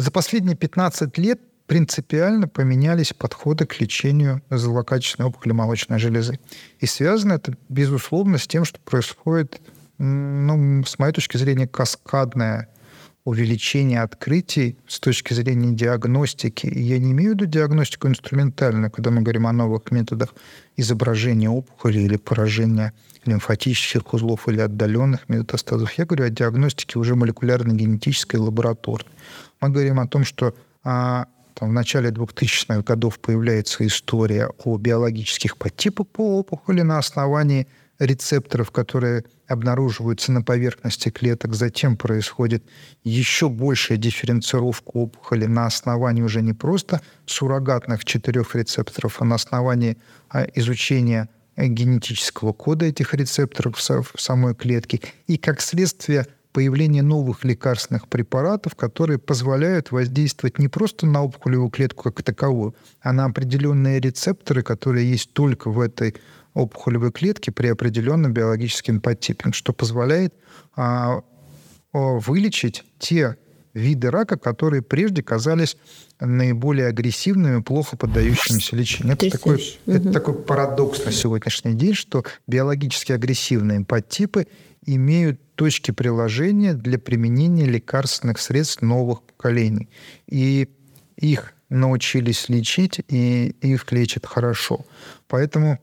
за 0.00 0.10
последние 0.10 0.56
15 0.56 1.18
лет 1.18 1.40
принципиально 1.66 2.48
поменялись 2.48 3.12
подходы 3.12 3.66
к 3.66 3.78
лечению 3.80 4.40
злокачественной 4.48 5.28
опухоли 5.28 5.52
молочной 5.52 5.98
железы. 5.98 6.40
И 6.78 6.86
связано 6.86 7.34
это, 7.34 7.54
безусловно, 7.68 8.38
с 8.38 8.46
тем, 8.46 8.64
что 8.64 8.80
происходит, 8.80 9.60
ну, 9.98 10.82
с 10.84 10.98
моей 10.98 11.12
точки 11.12 11.36
зрения, 11.36 11.68
каскадное 11.68 12.68
увеличение 13.24 14.02
открытий 14.02 14.78
с 14.86 14.98
точки 14.98 15.34
зрения 15.34 15.72
диагностики. 15.72 16.66
И 16.66 16.80
я 16.80 16.98
не 16.98 17.12
имею 17.12 17.32
в 17.32 17.34
виду 17.34 17.46
диагностику 17.46 18.08
инструментальную, 18.08 18.90
когда 18.90 19.10
мы 19.10 19.22
говорим 19.22 19.46
о 19.46 19.52
новых 19.52 19.90
методах 19.90 20.34
изображения 20.76 21.50
опухоли 21.50 22.00
или 22.00 22.16
поражения 22.16 22.92
лимфатических 23.26 24.12
узлов 24.14 24.48
или 24.48 24.60
отдаленных 24.60 25.28
метастазов. 25.28 25.92
Я 25.92 26.06
говорю 26.06 26.24
о 26.24 26.30
диагностике 26.30 26.98
уже 26.98 27.14
молекулярно-генетической 27.14 28.36
лабораторной. 28.36 29.12
Мы 29.60 29.68
говорим 29.68 30.00
о 30.00 30.06
том, 30.06 30.24
что 30.24 30.54
а, 30.82 31.26
там, 31.54 31.70
в 31.70 31.72
начале 31.72 32.10
2000-х 32.10 32.82
годов 32.82 33.18
появляется 33.18 33.86
история 33.86 34.50
о 34.64 34.78
биологических 34.78 35.58
подтипах 35.58 36.08
по 36.08 36.38
опухоли 36.38 36.80
на 36.80 36.98
основании 36.98 37.66
рецепторов, 38.00 38.70
которые 38.70 39.24
обнаруживаются 39.46 40.32
на 40.32 40.42
поверхности 40.42 41.10
клеток. 41.10 41.54
Затем 41.54 41.96
происходит 41.96 42.64
еще 43.04 43.48
большая 43.48 43.98
дифференцировка 43.98 44.90
опухоли 44.94 45.46
на 45.46 45.66
основании 45.66 46.22
уже 46.22 46.42
не 46.42 46.54
просто 46.54 47.00
суррогатных 47.26 48.04
четырех 48.04 48.54
рецепторов, 48.56 49.20
а 49.20 49.24
на 49.24 49.36
основании 49.36 49.98
а, 50.30 50.44
изучения 50.54 51.28
генетического 51.56 52.52
кода 52.52 52.86
этих 52.86 53.14
рецепторов 53.14 53.76
в 53.78 54.20
самой 54.20 54.54
клетке. 54.54 55.00
И 55.26 55.36
как 55.36 55.60
следствие– 55.60 56.26
появление 56.52 57.02
новых 57.02 57.44
лекарственных 57.44 58.08
препаратов, 58.08 58.74
которые 58.74 59.18
позволяют 59.18 59.92
воздействовать 59.92 60.58
не 60.58 60.68
просто 60.68 61.06
на 61.06 61.22
опухолевую 61.22 61.70
клетку 61.70 62.04
как 62.04 62.22
таковую, 62.22 62.74
а 63.00 63.12
на 63.12 63.26
определенные 63.26 64.00
рецепторы, 64.00 64.62
которые 64.62 65.08
есть 65.08 65.32
только 65.32 65.70
в 65.70 65.80
этой 65.80 66.16
опухолевой 66.54 67.12
клетке 67.12 67.52
при 67.52 67.68
определенном 67.68 68.32
биологическом 68.32 69.00
подтипе, 69.00 69.52
что 69.52 69.72
позволяет 69.72 70.34
а, 70.76 71.22
вылечить 71.92 72.84
те 72.98 73.36
виды 73.74 74.10
рака, 74.10 74.36
которые 74.36 74.82
прежде 74.82 75.22
казались 75.22 75.76
наиболее 76.18 76.88
агрессивными, 76.88 77.62
плохо 77.62 77.96
поддающимися 77.96 78.76
лечению. 78.76 79.14
Это 79.14 79.30
такой, 79.30 79.54
угу. 79.86 79.96
это 79.96 80.12
такой 80.12 80.34
парадокс 80.34 81.04
на 81.04 81.12
сегодняшний 81.12 81.74
день, 81.74 81.94
что 81.94 82.24
биологически 82.46 83.12
агрессивные 83.12 83.84
подтипы 83.84 84.46
имеют 84.84 85.40
точки 85.54 85.90
приложения 85.90 86.74
для 86.74 86.98
применения 86.98 87.66
лекарственных 87.66 88.40
средств 88.40 88.82
новых 88.82 89.22
поколений. 89.22 89.88
И 90.26 90.68
их 91.16 91.52
научились 91.68 92.48
лечить, 92.48 93.00
и 93.08 93.54
их 93.60 93.92
лечат 93.92 94.26
хорошо. 94.26 94.84
Поэтому, 95.28 95.78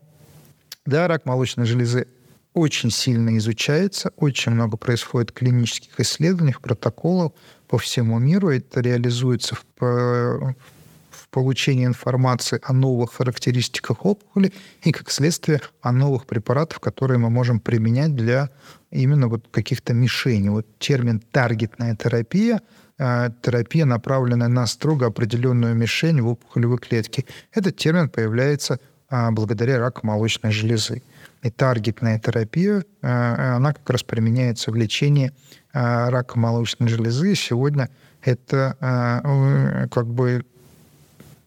да, 0.88 1.06
рак 1.06 1.26
молочной 1.26 1.66
железы 1.66 2.06
очень 2.54 2.90
сильно 2.90 3.36
изучается, 3.36 4.10
очень 4.16 4.52
много 4.52 4.76
происходит 4.76 5.32
клинических 5.32 6.00
исследований, 6.00 6.54
протоколов 6.60 7.32
по 7.68 7.76
всему 7.76 8.18
миру. 8.18 8.48
Это 8.48 8.80
реализуется 8.80 9.54
в, 9.54 10.54
в 11.10 11.28
получении 11.30 11.84
информации 11.84 12.58
о 12.62 12.72
новых 12.72 13.12
характеристиках 13.12 14.04
опухоли 14.06 14.52
и, 14.82 14.90
как 14.90 15.10
следствие, 15.10 15.60
о 15.82 15.92
новых 15.92 16.26
препаратах, 16.26 16.80
которые 16.80 17.18
мы 17.18 17.28
можем 17.28 17.60
применять 17.60 18.16
для 18.16 18.48
именно 18.90 19.28
вот 19.28 19.46
каких-то 19.50 19.92
мишеней. 19.92 20.48
Вот 20.48 20.66
термин 20.78 21.20
«таргетная 21.20 21.96
терапия» 21.96 22.62
э, 22.98 23.28
терапия, 23.42 23.84
направленная 23.84 24.48
на 24.48 24.66
строго 24.66 25.06
определенную 25.06 25.74
мишень 25.74 26.22
в 26.22 26.28
опухолевой 26.28 26.78
клетке. 26.78 27.26
Этот 27.52 27.76
термин 27.76 28.08
появляется 28.08 28.80
благодаря 29.10 29.78
раку 29.78 30.06
молочной 30.06 30.52
железы. 30.52 31.02
И 31.42 31.50
таргетная 31.50 32.18
терапия, 32.18 32.84
а, 33.00 33.56
она 33.56 33.72
как 33.72 33.88
раз 33.90 34.02
применяется 34.02 34.70
в 34.72 34.74
лечении 34.74 35.32
а, 35.72 36.10
рака 36.10 36.38
молочной 36.38 36.88
железы. 36.88 37.34
Сегодня 37.34 37.88
это 38.22 39.88
как 39.92 40.06
бы 40.08 40.44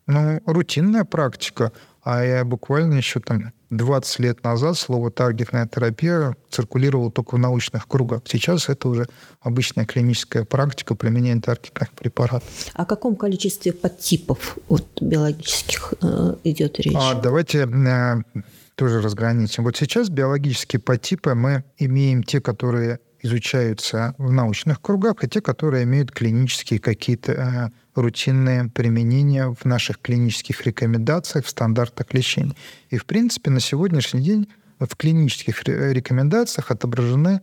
ну, 0.07 0.39
рутинная 0.45 1.03
практика, 1.03 1.73
а 2.03 2.23
я 2.23 2.45
буквально 2.45 2.95
еще 2.95 3.19
там 3.19 3.51
20 3.71 4.19
лет 4.19 4.43
назад 4.43 4.77
слово 4.77 5.11
«таргетная 5.11 5.65
терапия» 5.65 6.35
циркулировало 6.49 7.09
только 7.11 7.35
в 7.35 7.39
научных 7.39 7.87
кругах. 7.87 8.21
Сейчас 8.25 8.69
это 8.69 8.89
уже 8.89 9.07
обычная 9.39 9.85
клиническая 9.85 10.43
практика 10.43 10.93
применения 10.93 11.41
таргетных 11.41 11.89
препаратов. 11.91 12.43
О 12.73 12.85
каком 12.85 13.15
количестве 13.15 13.71
подтипов 13.71 14.57
от 14.67 14.85
биологических 15.01 15.93
э, 16.01 16.35
идет 16.43 16.79
речь? 16.79 16.95
А, 16.95 17.15
давайте 17.15 17.59
э, 17.59 18.41
тоже 18.75 19.01
разграничим. 19.01 19.63
Вот 19.63 19.77
сейчас 19.77 20.09
биологические 20.09 20.81
подтипы 20.81 21.33
мы 21.33 21.63
имеем 21.77 22.23
те, 22.23 22.41
которые 22.41 22.99
изучаются 23.21 24.15
в 24.17 24.31
научных 24.31 24.81
кругах, 24.81 25.23
и 25.23 25.29
те, 25.29 25.41
которые 25.41 25.83
имеют 25.83 26.11
клинические 26.11 26.79
какие-то 26.79 27.71
рутинные 27.95 28.69
применения 28.69 29.47
в 29.49 29.65
наших 29.65 29.99
клинических 29.99 30.65
рекомендациях, 30.65 31.45
в 31.45 31.49
стандартах 31.49 32.13
лечения. 32.13 32.55
И, 32.89 32.97
в 32.97 33.05
принципе, 33.05 33.49
на 33.49 33.59
сегодняшний 33.59 34.21
день 34.21 34.47
в 34.79 34.95
клинических 34.95 35.63
рекомендациях 35.63 36.71
отображены 36.71 37.41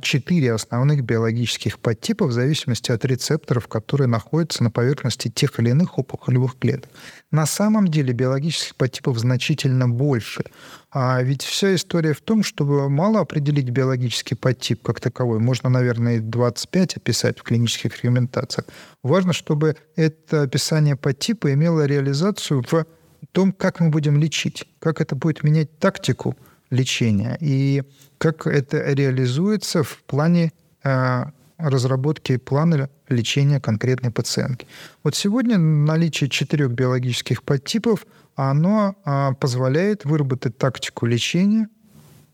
четыре 0.00 0.52
основных 0.52 1.02
биологических 1.02 1.78
подтипа 1.78 2.26
в 2.26 2.32
зависимости 2.32 2.92
от 2.92 3.04
рецепторов, 3.04 3.68
которые 3.68 4.08
находятся 4.08 4.62
на 4.64 4.70
поверхности 4.70 5.28
тех 5.28 5.58
или 5.58 5.70
иных 5.70 5.98
опухолевых 5.98 6.58
клеток. 6.58 6.90
На 7.30 7.46
самом 7.46 7.88
деле 7.88 8.12
биологических 8.12 8.76
подтипов 8.76 9.18
значительно 9.18 9.88
больше. 9.88 10.44
А 10.90 11.22
ведь 11.22 11.42
вся 11.42 11.74
история 11.74 12.14
в 12.14 12.20
том, 12.20 12.42
чтобы 12.42 12.88
мало 12.88 13.20
определить 13.20 13.68
биологический 13.68 14.34
подтип 14.34 14.82
как 14.82 15.00
таковой. 15.00 15.40
Можно, 15.40 15.68
наверное, 15.68 16.20
25 16.20 16.96
описать 16.96 17.38
в 17.38 17.42
клинических 17.42 17.96
рекомендациях. 17.96 18.66
Важно, 19.02 19.32
чтобы 19.32 19.76
это 19.96 20.42
описание 20.42 20.96
подтипа 20.96 21.52
имело 21.52 21.84
реализацию 21.84 22.62
в 22.62 22.86
том, 23.32 23.52
как 23.52 23.80
мы 23.80 23.90
будем 23.90 24.16
лечить, 24.16 24.64
как 24.78 25.00
это 25.00 25.16
будет 25.16 25.42
менять 25.42 25.78
тактику 25.78 26.36
лечения 26.70 27.36
и 27.40 27.82
как 28.18 28.46
это 28.46 28.92
реализуется 28.92 29.82
в 29.82 30.02
плане 30.04 30.52
э, 30.84 31.24
разработки 31.58 32.36
плана 32.36 32.90
лечения 33.08 33.60
конкретной 33.60 34.10
пациентки. 34.10 34.66
Вот 35.02 35.14
сегодня 35.14 35.58
наличие 35.58 36.28
четырех 36.28 36.70
биологических 36.70 37.42
подтипов 37.42 38.06
оно 38.34 38.96
э, 39.04 39.30
позволяет 39.40 40.04
выработать 40.04 40.58
тактику 40.58 41.06
лечения 41.06 41.68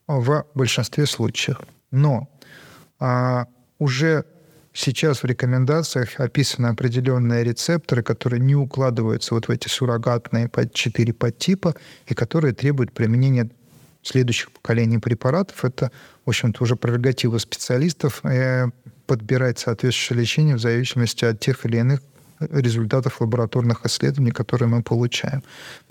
в 0.07 0.47
большинстве 0.55 1.07
случаев. 1.07 1.59
Но 1.91 2.29
э, 3.01 3.45
уже 3.79 4.25
сейчас 4.73 5.23
в 5.23 5.25
рекомендациях 5.27 6.19
описаны 6.19 6.69
определенные 6.69 7.45
рецепторы, 7.45 8.03
которые 8.03 8.41
не 8.41 8.57
укладываются 8.57 9.35
вот 9.35 9.49
в 9.49 9.51
эти 9.51 9.69
суррогатные 9.69 10.51
четыре 10.73 11.13
подтипа 11.13 11.75
и 12.07 12.15
которые 12.15 12.55
требуют 12.55 12.93
применения 12.93 13.51
следующих 14.03 14.51
поколений 14.53 14.99
препаратов. 14.99 15.65
Это, 15.65 15.91
в 16.25 16.31
общем-то, 16.31 16.63
уже 16.63 16.77
прерогатива 16.77 17.39
специалистов 17.39 18.25
э, 18.25 18.67
подбирать 19.07 19.59
соответствующее 19.59 20.19
лечение 20.19 20.57
в 20.57 20.61
зависимости 20.61 21.25
от 21.25 21.41
тех 21.41 21.65
или 21.65 21.79
иных 21.79 22.01
результатов 22.51 23.21
лабораторных 23.21 23.85
исследований, 23.87 24.33
которые 24.33 24.69
мы 24.69 24.83
получаем. 24.83 25.43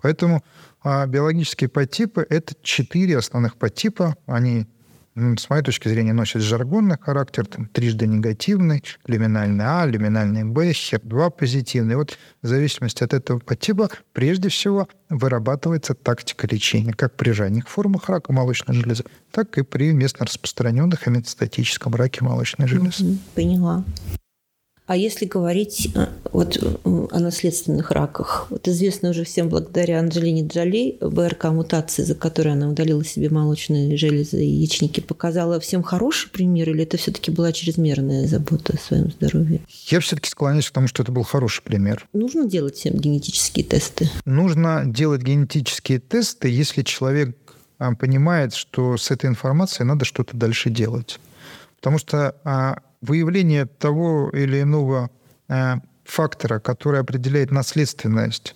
Поэтому 0.01 0.43
а, 0.83 1.05
биологические 1.05 1.69
подтипы— 1.69 2.25
это 2.29 2.55
четыре 2.61 3.17
основных 3.17 3.55
подтипа. 3.55 4.15
Они 4.25 4.67
с 5.15 5.49
моей 5.49 5.63
точки 5.63 5.87
зрения, 5.89 6.13
носит 6.13 6.41
жаргонный 6.41 6.97
характер, 6.99 7.45
там, 7.45 7.65
трижды 7.65 8.07
негативный, 8.07 8.83
люминальный 9.07 9.65
А, 9.65 9.85
люминальный 9.85 10.43
Б, 10.43 10.71
ХЕР-2 10.71 11.31
позитивный. 11.31 11.95
Вот 11.95 12.17
в 12.41 12.47
зависимости 12.47 13.03
от 13.03 13.13
этого 13.13 13.39
подтипа 13.39 13.89
прежде 14.13 14.49
всего 14.49 14.87
вырабатывается 15.09 15.93
тактика 15.93 16.47
лечения, 16.47 16.93
как 16.93 17.15
при 17.15 17.31
ранних 17.31 17.67
формах 17.67 18.09
рака 18.09 18.31
молочной 18.31 18.75
железы, 18.75 19.03
так 19.31 19.57
и 19.57 19.63
при 19.63 19.91
местно 19.91 20.25
распространенных 20.25 21.07
и 21.07 21.09
метастатическом 21.09 21.93
раке 21.95 22.23
молочной 22.23 22.67
железы. 22.67 23.17
Поняла. 23.35 23.83
А 24.91 24.97
если 24.97 25.23
говорить 25.25 25.89
э, 25.95 26.07
вот 26.33 26.57
э, 26.61 27.07
о 27.11 27.19
наследственных 27.21 27.91
раках, 27.91 28.47
вот 28.49 28.67
известно 28.67 29.11
уже 29.11 29.23
всем 29.23 29.47
благодаря 29.47 29.99
Анджелине 29.99 30.45
Джоли, 30.45 30.97
БРК-мутации, 30.99 32.03
за 32.03 32.13
которой 32.13 32.51
она 32.55 32.67
удалила 32.67 33.05
себе 33.05 33.29
молочные 33.29 33.95
железы 33.95 34.43
и 34.43 34.49
яичники, 34.49 34.99
показала 34.99 35.61
всем 35.61 35.81
хороший 35.81 36.29
пример, 36.29 36.71
или 36.71 36.83
это 36.83 36.97
все-таки 36.97 37.31
была 37.31 37.53
чрезмерная 37.53 38.27
забота 38.27 38.73
о 38.73 38.77
своем 38.77 39.11
здоровье? 39.11 39.61
Я 39.87 40.01
все-таки 40.01 40.29
склоняюсь 40.29 40.69
к 40.69 40.73
тому, 40.73 40.89
что 40.89 41.03
это 41.03 41.13
был 41.13 41.23
хороший 41.23 41.63
пример. 41.63 42.05
Нужно 42.11 42.45
делать 42.45 42.75
всем 42.75 42.95
генетические 42.95 43.63
тесты? 43.63 44.09
Нужно 44.25 44.83
делать 44.85 45.21
генетические 45.21 45.99
тесты, 45.99 46.49
если 46.49 46.81
человек 46.83 47.37
а, 47.77 47.95
понимает, 47.95 48.53
что 48.53 48.97
с 48.97 49.09
этой 49.09 49.29
информацией 49.29 49.87
надо 49.87 50.03
что-то 50.03 50.35
дальше 50.35 50.69
делать. 50.69 51.17
Потому 51.77 51.97
что 51.97 52.35
а, 52.43 52.79
выявление 53.01 53.65
того 53.65 54.29
или 54.29 54.61
иного 54.61 55.09
э, 55.47 55.75
фактора, 56.05 56.59
который 56.59 56.99
определяет 56.99 57.51
наследственность 57.51 58.55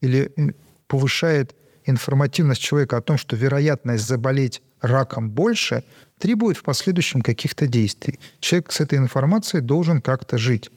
или 0.00 0.32
э, 0.36 0.52
повышает 0.86 1.54
информативность 1.86 2.60
человека 2.60 2.96
о 2.96 3.02
том, 3.02 3.18
что 3.18 3.36
вероятность 3.36 4.06
заболеть 4.06 4.62
раком 4.80 5.30
больше, 5.30 5.84
требует 6.18 6.56
в 6.56 6.62
последующем 6.62 7.22
каких-то 7.22 7.66
действий. 7.66 8.18
Человек 8.40 8.72
с 8.72 8.80
этой 8.80 8.98
информацией 8.98 9.62
должен 9.62 10.00
как-то 10.00 10.38
жить. 10.38 10.70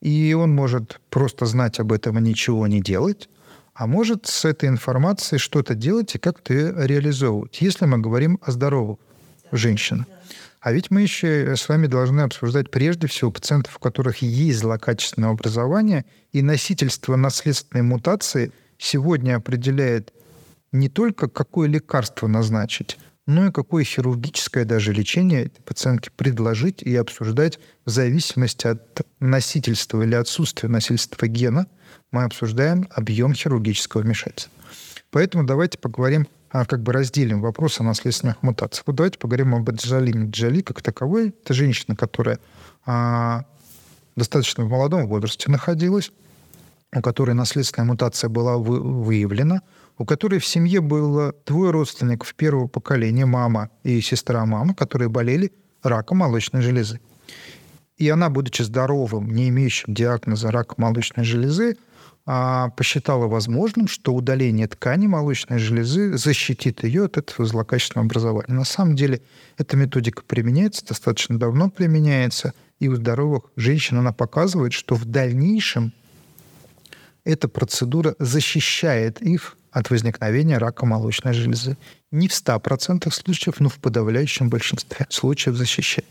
И 0.00 0.34
он 0.34 0.54
может 0.54 1.00
просто 1.10 1.46
знать 1.46 1.80
об 1.80 1.92
этом 1.92 2.18
и 2.18 2.22
ничего 2.22 2.66
не 2.66 2.80
делать, 2.80 3.28
а 3.74 3.86
может 3.86 4.26
с 4.26 4.44
этой 4.44 4.68
информацией 4.68 5.38
что-то 5.38 5.74
делать 5.74 6.14
и 6.14 6.18
как-то 6.18 6.54
ее 6.54 6.72
реализовывать, 6.76 7.60
если 7.60 7.86
мы 7.86 7.98
говорим 7.98 8.38
о 8.42 8.50
здоровых 8.50 8.98
женщинах. 9.50 10.06
А 10.64 10.72
ведь 10.72 10.90
мы 10.90 11.02
еще 11.02 11.56
с 11.56 11.68
вами 11.68 11.86
должны 11.88 12.22
обсуждать 12.22 12.70
прежде 12.70 13.06
всего 13.06 13.30
пациентов, 13.30 13.76
у 13.76 13.80
которых 13.80 14.22
есть 14.22 14.60
злокачественное 14.60 15.28
образование, 15.28 16.06
и 16.32 16.40
носительство 16.40 17.16
наследственной 17.16 17.82
мутации 17.82 18.50
сегодня 18.78 19.36
определяет 19.36 20.14
не 20.72 20.88
только, 20.88 21.28
какое 21.28 21.68
лекарство 21.68 22.28
назначить, 22.28 22.96
но 23.26 23.48
и 23.48 23.52
какое 23.52 23.84
хирургическое 23.84 24.64
даже 24.64 24.94
лечение 24.94 25.44
этой 25.44 25.60
пациентке 25.60 26.10
предложить 26.16 26.80
и 26.80 26.96
обсуждать 26.96 27.60
в 27.84 27.90
зависимости 27.90 28.66
от 28.66 29.06
носительства 29.20 30.00
или 30.00 30.14
отсутствия 30.14 30.70
носительства 30.70 31.26
гена, 31.26 31.66
мы 32.10 32.24
обсуждаем 32.24 32.88
объем 32.90 33.34
хирургического 33.34 34.00
вмешательства. 34.00 34.50
Поэтому 35.10 35.44
давайте 35.44 35.76
поговорим 35.76 36.26
а, 36.54 36.64
как 36.66 36.84
бы 36.84 36.92
разделим 36.92 37.40
вопрос 37.40 37.80
о 37.80 37.82
наследственных 37.82 38.40
мутациях. 38.44 38.84
Вот 38.86 38.94
давайте 38.94 39.18
поговорим 39.18 39.56
об 39.56 39.68
Джалине 39.68 40.30
Джоли 40.30 40.62
как 40.62 40.82
таковой. 40.82 41.30
Это 41.30 41.52
женщина, 41.52 41.96
которая 41.96 42.38
а, 42.86 43.44
достаточно 44.14 44.64
в 44.64 44.68
молодом 44.68 45.08
возрасте 45.08 45.50
находилась, 45.50 46.12
у 46.94 47.00
которой 47.00 47.32
наследственная 47.32 47.88
мутация 47.88 48.30
была 48.30 48.56
вы, 48.56 48.80
выявлена, 48.80 49.62
у 49.98 50.04
которой 50.04 50.38
в 50.38 50.46
семье 50.46 50.80
было 50.80 51.34
двое 51.44 51.72
родственников 51.72 52.32
первого 52.36 52.68
поколения, 52.68 53.26
мама 53.26 53.70
и 53.82 54.00
сестра 54.00 54.46
мамы, 54.46 54.74
которые 54.74 55.08
болели 55.08 55.50
раком 55.82 56.18
молочной 56.18 56.62
железы. 56.62 57.00
И 57.96 58.08
она, 58.08 58.30
будучи 58.30 58.62
здоровым, 58.62 59.28
не 59.28 59.48
имеющим 59.48 59.92
диагноза 59.92 60.52
рака 60.52 60.76
молочной 60.76 61.24
железы, 61.24 61.78
посчитала 62.24 63.26
возможным, 63.26 63.86
что 63.86 64.14
удаление 64.14 64.66
ткани 64.66 65.06
молочной 65.06 65.58
железы 65.58 66.16
защитит 66.16 66.82
ее 66.82 67.04
от 67.04 67.18
этого 67.18 67.46
злокачественного 67.46 68.06
образования. 68.06 68.54
На 68.54 68.64
самом 68.64 68.96
деле 68.96 69.20
эта 69.58 69.76
методика 69.76 70.22
применяется, 70.26 70.86
достаточно 70.86 71.38
давно 71.38 71.68
применяется, 71.68 72.54
и 72.80 72.88
у 72.88 72.96
здоровых 72.96 73.44
женщин 73.56 73.98
она 73.98 74.12
показывает, 74.12 74.72
что 74.72 74.94
в 74.94 75.04
дальнейшем 75.04 75.92
эта 77.24 77.46
процедура 77.48 78.14
защищает 78.18 79.20
их 79.20 79.56
от 79.70 79.90
возникновения 79.90 80.58
рака 80.58 80.86
молочной 80.86 81.34
железы. 81.34 81.76
Не 82.10 82.28
в 82.28 82.32
100% 82.32 83.10
случаев, 83.10 83.60
но 83.60 83.68
в 83.68 83.76
подавляющем 83.76 84.48
большинстве 84.48 85.06
случаев 85.10 85.56
защищает. 85.56 86.06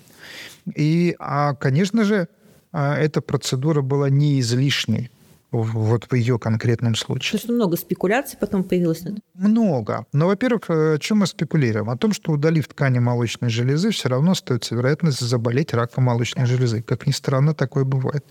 И, 0.75 1.15
а, 1.19 1.55
конечно 1.55 2.03
же, 2.03 2.27
а, 2.71 2.97
эта 2.97 3.21
процедура 3.21 3.81
была 3.81 4.09
не 4.09 4.39
излишней 4.39 5.09
вот 5.53 6.05
в 6.09 6.15
ее 6.15 6.39
конкретном 6.39 6.95
случае. 6.95 7.33
Потому 7.33 7.43
что 7.43 7.53
много 7.53 7.77
спекуляций 7.77 8.37
потом 8.39 8.63
появилось. 8.63 9.03
Много. 9.35 10.05
Но, 10.11 10.27
во-первых, 10.27 10.69
э, 10.69 10.95
о 10.95 10.97
чем 10.97 11.19
мы 11.19 11.27
спекулируем? 11.27 11.89
О 11.89 11.97
том, 11.97 12.11
что 12.11 12.31
удалив 12.31 12.67
ткани 12.67 12.99
молочной 12.99 13.49
железы, 13.49 13.91
все 13.91 14.09
равно 14.09 14.31
остается 14.31 14.75
вероятность 14.75 15.19
заболеть 15.19 15.73
раком 15.73 16.05
молочной 16.05 16.47
железы. 16.47 16.81
Как 16.81 17.05
ни 17.05 17.11
странно, 17.11 17.53
такое 17.53 17.83
бывает. 17.83 18.25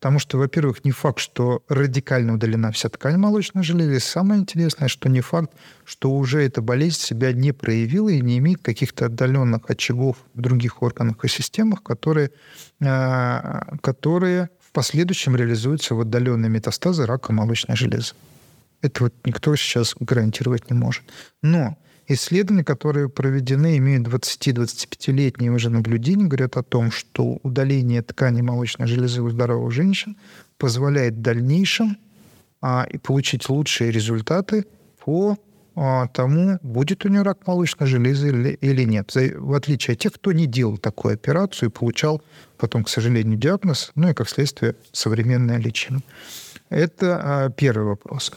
Потому 0.00 0.18
что, 0.18 0.38
во-первых, 0.38 0.84
не 0.84 0.92
факт, 0.92 1.18
что 1.18 1.62
радикально 1.68 2.34
удалена 2.34 2.72
вся 2.72 2.88
ткань 2.88 3.18
молочной 3.18 3.62
железы. 3.62 4.00
Самое 4.00 4.40
интересное, 4.40 4.88
что 4.88 5.08
не 5.08 5.20
факт, 5.20 5.52
что 5.84 6.10
уже 6.10 6.42
эта 6.42 6.62
болезнь 6.62 6.98
себя 6.98 7.32
не 7.32 7.52
проявила 7.52 8.08
и 8.08 8.20
не 8.20 8.38
имеет 8.38 8.62
каких-то 8.62 9.06
отдаленных 9.06 9.68
очагов 9.68 10.16
в 10.34 10.40
других 10.40 10.82
органах 10.82 11.24
и 11.24 11.28
системах, 11.28 11.82
которые, 11.82 12.30
э, 12.80 13.76
которые 13.82 14.48
в 14.72 14.74
последующем 14.74 15.36
реализуются 15.36 15.94
в 15.94 16.00
отдаленные 16.00 16.48
метастазы 16.48 17.04
рака 17.04 17.30
молочной 17.34 17.76
железы. 17.76 18.14
Это 18.80 19.04
вот 19.04 19.14
никто 19.26 19.54
сейчас 19.54 19.94
гарантировать 20.00 20.70
не 20.70 20.74
может. 20.74 21.02
Но 21.42 21.76
исследования, 22.08 22.64
которые 22.64 23.10
проведены, 23.10 23.76
имеют 23.76 24.08
20-25-летние 24.08 25.52
уже 25.52 25.68
наблюдения, 25.68 26.24
говорят 26.24 26.56
о 26.56 26.62
том, 26.62 26.90
что 26.90 27.38
удаление 27.42 28.00
ткани 28.00 28.40
молочной 28.40 28.88
железы 28.88 29.20
у 29.20 29.28
здоровых 29.28 29.72
женщин 29.72 30.16
позволяет 30.56 31.16
в 31.16 31.20
дальнейшем 31.20 31.98
а, 32.62 32.86
и 32.90 32.96
получить 32.96 33.50
лучшие 33.50 33.90
результаты 33.90 34.64
по 35.04 35.36
тому, 35.74 36.58
будет 36.62 37.04
у 37.04 37.08
нее 37.08 37.22
рак 37.22 37.46
молочной 37.46 37.88
железы 37.88 38.28
или, 38.28 38.50
или 38.60 38.84
нет. 38.84 39.14
В 39.14 39.54
отличие 39.54 39.94
от 39.94 40.00
тех, 40.00 40.12
кто 40.12 40.32
не 40.32 40.46
делал 40.46 40.76
такую 40.76 41.14
операцию 41.14 41.70
и 41.70 41.72
получал 41.72 42.22
потом, 42.58 42.84
к 42.84 42.88
сожалению, 42.88 43.38
диагноз, 43.38 43.90
ну 43.94 44.10
и, 44.10 44.14
как 44.14 44.28
следствие, 44.28 44.76
современное 44.92 45.58
лечение. 45.58 46.02
Это 46.68 47.20
а, 47.22 47.50
первый 47.50 47.84
вопрос. 47.84 48.32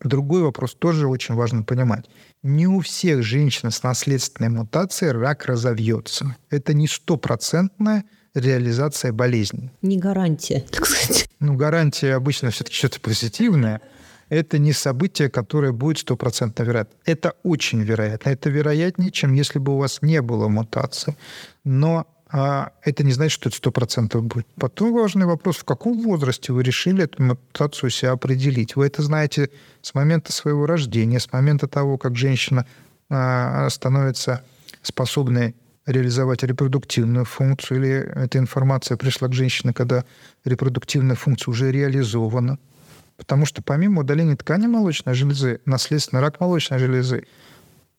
Другой 0.00 0.42
вопрос 0.42 0.74
тоже 0.74 1.06
очень 1.08 1.34
важно 1.34 1.62
понимать. 1.62 2.04
Не 2.42 2.66
у 2.66 2.80
всех 2.80 3.22
женщин 3.22 3.70
с 3.70 3.82
наследственной 3.82 4.50
мутацией 4.50 5.12
рак 5.12 5.46
разовьется. 5.46 6.36
Это 6.50 6.74
не 6.74 6.86
стопроцентная 6.86 8.04
реализация 8.34 9.12
болезни. 9.12 9.70
Не 9.82 9.98
гарантия, 9.98 10.64
так 10.70 10.86
сказать. 10.86 11.28
Ну, 11.40 11.54
гарантия 11.54 12.14
обычно 12.14 12.50
все-таки 12.50 12.76
что-то 12.76 13.00
позитивное– 13.00 13.80
это 14.28 14.58
не 14.58 14.72
событие, 14.72 15.28
которое 15.28 15.72
будет 15.72 15.98
стопроцентно 15.98 16.62
вероятно. 16.62 16.96
Это 17.04 17.34
очень 17.42 17.82
вероятно. 17.82 18.30
Это 18.30 18.50
вероятнее, 18.50 19.10
чем 19.10 19.32
если 19.34 19.58
бы 19.58 19.74
у 19.74 19.78
вас 19.78 20.02
не 20.02 20.22
было 20.22 20.48
мутации. 20.48 21.16
Но 21.64 22.06
а, 22.30 22.72
это 22.82 23.04
не 23.04 23.12
значит, 23.12 23.32
что 23.32 23.48
это 23.48 23.56
сто 23.56 23.70
процентов 23.70 24.24
будет. 24.24 24.46
Потом 24.56 24.92
важный 24.92 25.26
вопрос, 25.26 25.58
в 25.58 25.64
каком 25.64 26.02
возрасте 26.02 26.52
вы 26.52 26.62
решили 26.62 27.04
эту 27.04 27.22
мутацию 27.22 27.90
себя 27.90 28.12
определить. 28.12 28.74
Вы 28.76 28.86
это 28.86 29.02
знаете 29.02 29.50
с 29.82 29.94
момента 29.94 30.32
своего 30.32 30.66
рождения, 30.66 31.20
с 31.20 31.32
момента 31.32 31.68
того, 31.68 31.96
как 31.96 32.16
женщина 32.16 32.66
а, 33.08 33.68
становится 33.70 34.42
способной 34.82 35.54
реализовать 35.86 36.42
репродуктивную 36.42 37.24
функцию, 37.24 37.78
или 37.78 38.24
эта 38.24 38.38
информация 38.38 38.96
пришла 38.96 39.28
к 39.28 39.32
женщине, 39.32 39.72
когда 39.72 40.04
репродуктивная 40.44 41.14
функция 41.14 41.52
уже 41.52 41.70
реализована. 41.70 42.58
Потому 43.16 43.46
что 43.46 43.62
помимо 43.62 44.00
удаления 44.00 44.36
ткани 44.36 44.66
молочной 44.66 45.14
железы, 45.14 45.60
наследственный 45.64 46.20
рак 46.20 46.40
молочной 46.40 46.78
железы 46.78 47.26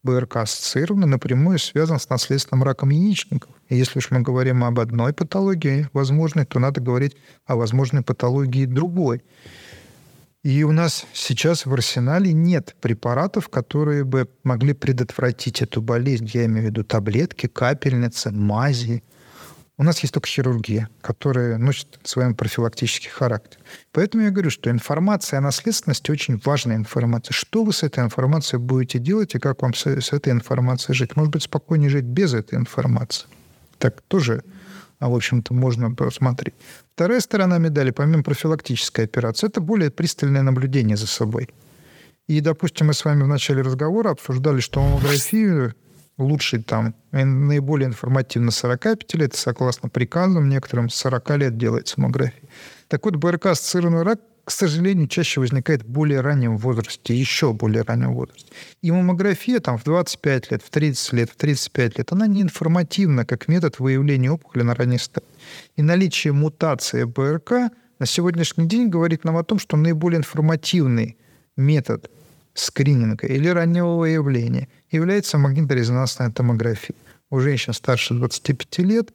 БРК 0.04 0.38
ассоциированный 0.38 1.08
напрямую 1.08 1.58
связан 1.58 2.00
с 2.00 2.10
наследственным 2.10 2.64
раком 2.64 2.90
яичников. 2.90 3.52
И 3.70 3.76
если 3.76 4.00
уж 4.00 4.12
мы 4.12 4.22
говорим 4.22 4.64
об 4.64 4.80
одной 4.80 5.14
патологии 5.14 5.90
возможной, 5.94 6.46
то 6.46 6.60
надо 6.60 6.82
говорить 6.82 7.16
о 7.46 7.56
возможной 7.56 8.04
патологии 8.04 8.66
другой. 8.66 9.24
И 10.44 10.64
у 10.64 10.72
нас 10.72 11.08
сейчас 11.12 11.66
в 11.66 11.74
арсенале 11.74 12.32
нет 12.34 12.76
препаратов, 12.80 13.50
которые 13.50 14.04
бы 14.04 14.30
могли 14.44 14.74
предотвратить 14.74 15.64
эту 15.64 15.82
болезнь. 15.82 16.30
Я 16.32 16.46
имею 16.46 16.68
в 16.68 16.70
виду 16.70 16.84
таблетки, 16.84 17.48
капельницы, 17.48 18.32
мази– 18.32 19.04
у 19.78 19.84
нас 19.84 20.00
есть 20.00 20.14
только 20.14 20.28
хирургия, 20.28 20.90
которая 21.02 21.58
носит 21.58 22.00
с 22.04 22.16
профилактический 22.34 23.10
характер. 23.10 23.60
Поэтому 23.92 24.24
я 24.24 24.32
говорю, 24.32 24.50
что 24.50 24.70
информация 24.70 25.40
о 25.40 25.42
наследственности 25.42 26.12
очень 26.12 26.42
важная 26.46 26.78
информация. 26.78 27.34
Что 27.34 27.64
вы 27.64 27.74
с 27.74 27.84
этой 27.84 28.04
информацией 28.04 28.62
будете 28.62 29.00
делать 29.00 29.36
и 29.36 29.40
как 29.40 29.62
вам 29.62 29.74
с, 29.74 29.86
с 29.86 30.14
этой 30.14 30.32
информацией 30.32 30.96
жить? 30.96 31.16
Может 31.18 31.34
быть, 31.34 31.44
спокойнее 31.44 31.90
жить 31.90 32.06
без 32.06 32.34
этой 32.34 32.56
информации. 32.56 33.28
Так 33.78 34.02
тоже, 34.08 34.44
а, 35.00 35.10
в 35.10 35.16
общем-то, 35.16 35.54
можно 35.54 35.92
посмотреть. 35.92 36.54
Вторая 36.94 37.20
сторона 37.20 37.58
медали, 37.58 37.92
помимо 37.92 38.24
профилактической 38.24 39.04
операции, 39.04 39.48
это 39.48 39.60
более 39.60 39.92
пристальное 39.92 40.42
наблюдение 40.42 40.96
за 40.96 41.08
собой. 41.08 41.50
И, 42.28 42.40
допустим, 42.40 42.88
мы 42.88 42.94
с 42.94 43.04
вами 43.04 43.24
в 43.24 43.28
начале 43.28 43.62
разговора 43.62 44.12
обсуждали, 44.12 44.62
что 44.62 44.82
маммографию 44.82 45.76
лучший 46.18 46.62
там, 46.64 46.96
наиболее 47.12 47.88
информативно 47.88 48.52
45 48.52 49.14
лет, 49.16 49.36
согласно 49.36 49.90
приказам 49.90 50.50
некоторым, 50.50 50.90
с 50.90 50.96
40 50.96 51.38
лет 51.38 51.58
делается 51.58 52.00
маммография. 52.00 52.50
Так 52.88 53.06
вот, 53.06 53.16
БРК-ассоциированный 53.16 54.04
рак, 54.04 54.20
к 54.46 54.52
сожалению, 54.52 55.08
чаще 55.08 55.40
возникает 55.40 55.84
в 55.84 55.88
более 55.88 56.22
раннем 56.22 56.58
возрасте, 56.58 57.16
еще 57.16 57.52
более 57.52 57.82
раннем 57.82 58.14
возрасте. 58.14 58.52
И 58.82 58.92
маммография 58.92 59.60
там 59.60 59.78
в 59.78 59.84
25 59.84 60.52
лет, 60.52 60.62
в 60.62 60.70
30 60.70 61.14
лет, 61.14 61.30
в 61.32 61.36
35 61.36 61.98
лет, 61.98 62.12
она 62.12 62.28
не 62.28 62.44
информативна 62.44 63.26
как 63.26 63.48
метод 63.48 63.80
выявления 63.80 64.32
опухоли 64.32 64.64
на 64.64 64.76
ранней 64.76 65.00
стадии. 65.00 65.28
И 65.76 65.82
наличие 65.82 66.34
мутации 66.34 67.04
БРК 67.04 67.72
на 67.98 68.06
сегодняшний 68.06 68.68
день 68.68 68.90
говорит 68.90 69.24
нам 69.24 69.38
о 69.38 69.44
том, 69.44 69.58
что 69.58 69.78
наиболее 69.78 70.20
информативный 70.20 71.18
метод 71.58 72.12
скрининга 72.54 73.28
или 73.28 73.48
раннего 73.48 73.96
выявления 73.96 74.70
является 74.92 75.38
магниторезонансная 75.38 76.32
томография. 76.32 76.96
У 77.30 77.40
женщин 77.40 77.74
старше 77.74 78.14
25 78.14 78.80
лет 78.80 79.14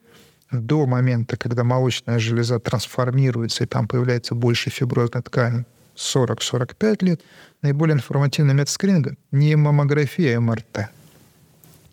до 0.51 0.85
момента, 0.85 1.37
когда 1.37 1.63
молочная 1.63 2.19
железа 2.19 2.59
трансформируется 2.59 3.63
и 3.63 3.67
там 3.67 3.87
появляется 3.87 4.35
больше 4.35 4.69
фиброзной 4.69 5.21
ткани, 5.21 5.65
40-45 5.95 7.05
лет, 7.05 7.21
наиболее 7.61 7.95
информативный 7.95 8.53
метод 8.53 8.69
скрининга 8.69 9.15
не 9.31 9.55
маммография, 9.55 10.37
а 10.37 10.41
МРТ. 10.41 10.89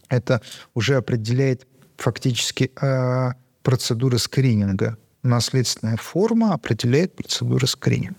Это 0.09 0.41
уже 0.75 0.97
определяет 0.97 1.67
фактически 1.97 2.71
э, 2.81 3.33
процедуры 3.63 4.19
скрининга. 4.19 4.97
Наследственная 5.23 5.97
форма 5.97 6.55
определяет 6.55 7.15
процедуры 7.15 7.67
скрининга. 7.67 8.17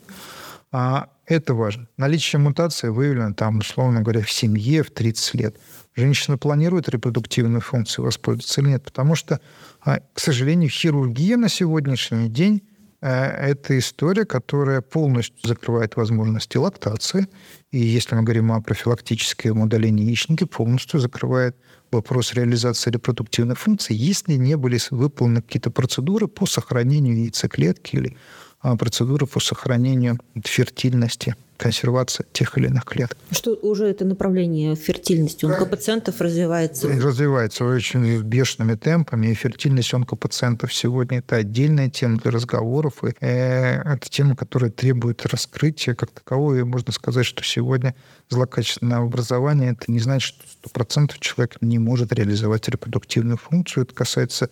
А 0.72 1.10
это 1.30 1.54
важно. 1.54 1.88
Наличие 1.96 2.40
мутации 2.40 2.90
выявлено, 2.90 3.34
там, 3.34 3.60
условно 3.60 4.02
говоря, 4.02 4.22
в 4.22 4.32
семье 4.32 4.84
в 4.84 4.90
30 4.90 5.36
лет. 5.36 5.58
Женщина 5.96 6.38
планирует 6.38 6.90
репродуктивную 6.90 7.62
функцию 7.62 8.06
воспользоваться 8.06 8.62
или 8.62 8.70
нет, 8.70 8.84
потому 8.84 9.16
что, 9.16 9.40
а, 9.82 10.00
к 10.14 10.20
сожалению, 10.20 10.70
хирургия 10.70 11.38
на 11.38 11.48
сегодняшний 11.48 12.30
день 12.30 12.64
э, 13.02 13.10
это 13.12 13.78
история, 13.78 14.26
которая 14.26 14.82
полностью 14.82 15.48
закрывает 15.48 15.96
возможности 15.96 16.58
лактации. 16.58 17.28
И 17.72 17.78
если 17.78 18.16
мы 18.16 18.24
говорим 18.24 18.52
о 18.52 18.62
профилактическом 18.62 19.62
удалении 19.62 20.06
яичники, 20.06 20.46
полностью 20.46 21.00
закрывает 21.00 21.56
вопрос 21.92 22.34
реализации 22.34 22.92
репродуктивной 22.92 23.56
функции, 23.56 23.94
если 23.94 24.34
не 24.34 24.58
были 24.58 24.80
выполнены 24.90 25.42
какие-то 25.42 25.70
процедуры 25.70 26.28
по 26.28 26.46
сохранению 26.46 27.18
яйцеклетки 27.18 27.96
или 27.96 28.18
процедуры 28.62 29.26
по 29.26 29.40
сохранению 29.40 30.20
фертильности, 30.44 31.36
консервации 31.60 32.26
тех 32.32 32.58
или 32.58 32.68
иных 32.68 32.86
клеток. 32.86 33.18
Что 33.32 33.54
уже 33.54 33.86
это 33.86 34.06
направление 34.06 34.76
фертильности 34.76 35.46
онкопациентов 35.46 36.20
развивается? 36.22 36.88
Развивается 36.88 37.66
очень 37.66 38.22
бешеными 38.22 38.76
темпами, 38.76 39.28
и 39.28 39.34
фертильность 39.34 39.94
онкопациентов 39.94 40.74
сегодня 40.74 41.20
это 41.20 41.36
отдельная 41.36 41.90
тема 41.90 42.18
для 42.18 42.32
разговоров, 42.32 43.04
и 43.04 43.14
э, 43.20 43.82
это 43.82 44.10
тема, 44.10 44.36
которая 44.36 44.72
требует 44.72 45.26
раскрытия 45.26 45.96
как 45.96 46.12
такового, 46.12 46.56
и 46.56 46.64
можно 46.64 46.94
сказать, 46.94 47.26
что 47.26 47.44
сегодня 47.44 47.94
злокачественное 48.30 49.00
образование 49.00 49.72
это 49.72 49.92
не 49.92 50.00
значит, 50.00 50.36
что 50.64 50.70
100% 50.70 51.14
человек 51.20 51.58
не 51.62 51.78
может 51.78 52.14
реализовать 52.14 52.70
репродуктивную 52.70 53.38
функцию, 53.38 53.84
это 53.84 53.94
касается 53.94 54.50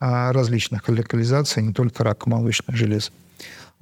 а, 0.00 0.32
различных 0.32 0.88
локализаций, 0.88 1.62
не 1.62 1.72
только 1.72 2.04
рака 2.04 2.28
молочной 2.28 2.76
железы. 2.76 3.10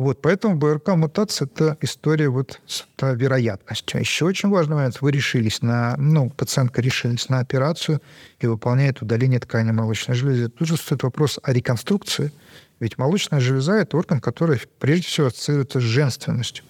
Вот, 0.00 0.22
поэтому 0.22 0.56
БРК-мутация– 0.56 1.44
это 1.54 1.76
история 1.82 2.30
вот 2.30 2.58
с 2.66 2.86
вероятностью. 3.02 3.98
А 3.98 4.00
еще 4.00 4.24
очень 4.24 4.48
важный 4.48 4.76
момент. 4.76 5.02
Вы 5.02 5.10
решились 5.10 5.60
на, 5.60 5.94
ну, 5.98 6.30
пациентка 6.30 6.80
решилась 6.80 7.28
на 7.28 7.40
операцию 7.40 8.00
и 8.38 8.46
выполняет 8.46 9.02
удаление 9.02 9.40
ткани 9.40 9.72
молочной 9.72 10.16
железы. 10.16 10.48
Тут 10.48 10.68
же 10.68 10.78
стоит 10.78 11.02
вопрос 11.02 11.38
о 11.42 11.52
реконструкции. 11.52 12.32
Ведь 12.78 12.96
молочная 12.96 13.40
железа– 13.40 13.74
это 13.74 13.98
орган, 13.98 14.22
который 14.22 14.58
прежде 14.78 15.06
всего 15.06 15.26
ассоциируется 15.26 15.80
с 15.80 15.82
женственностью. 15.82 16.64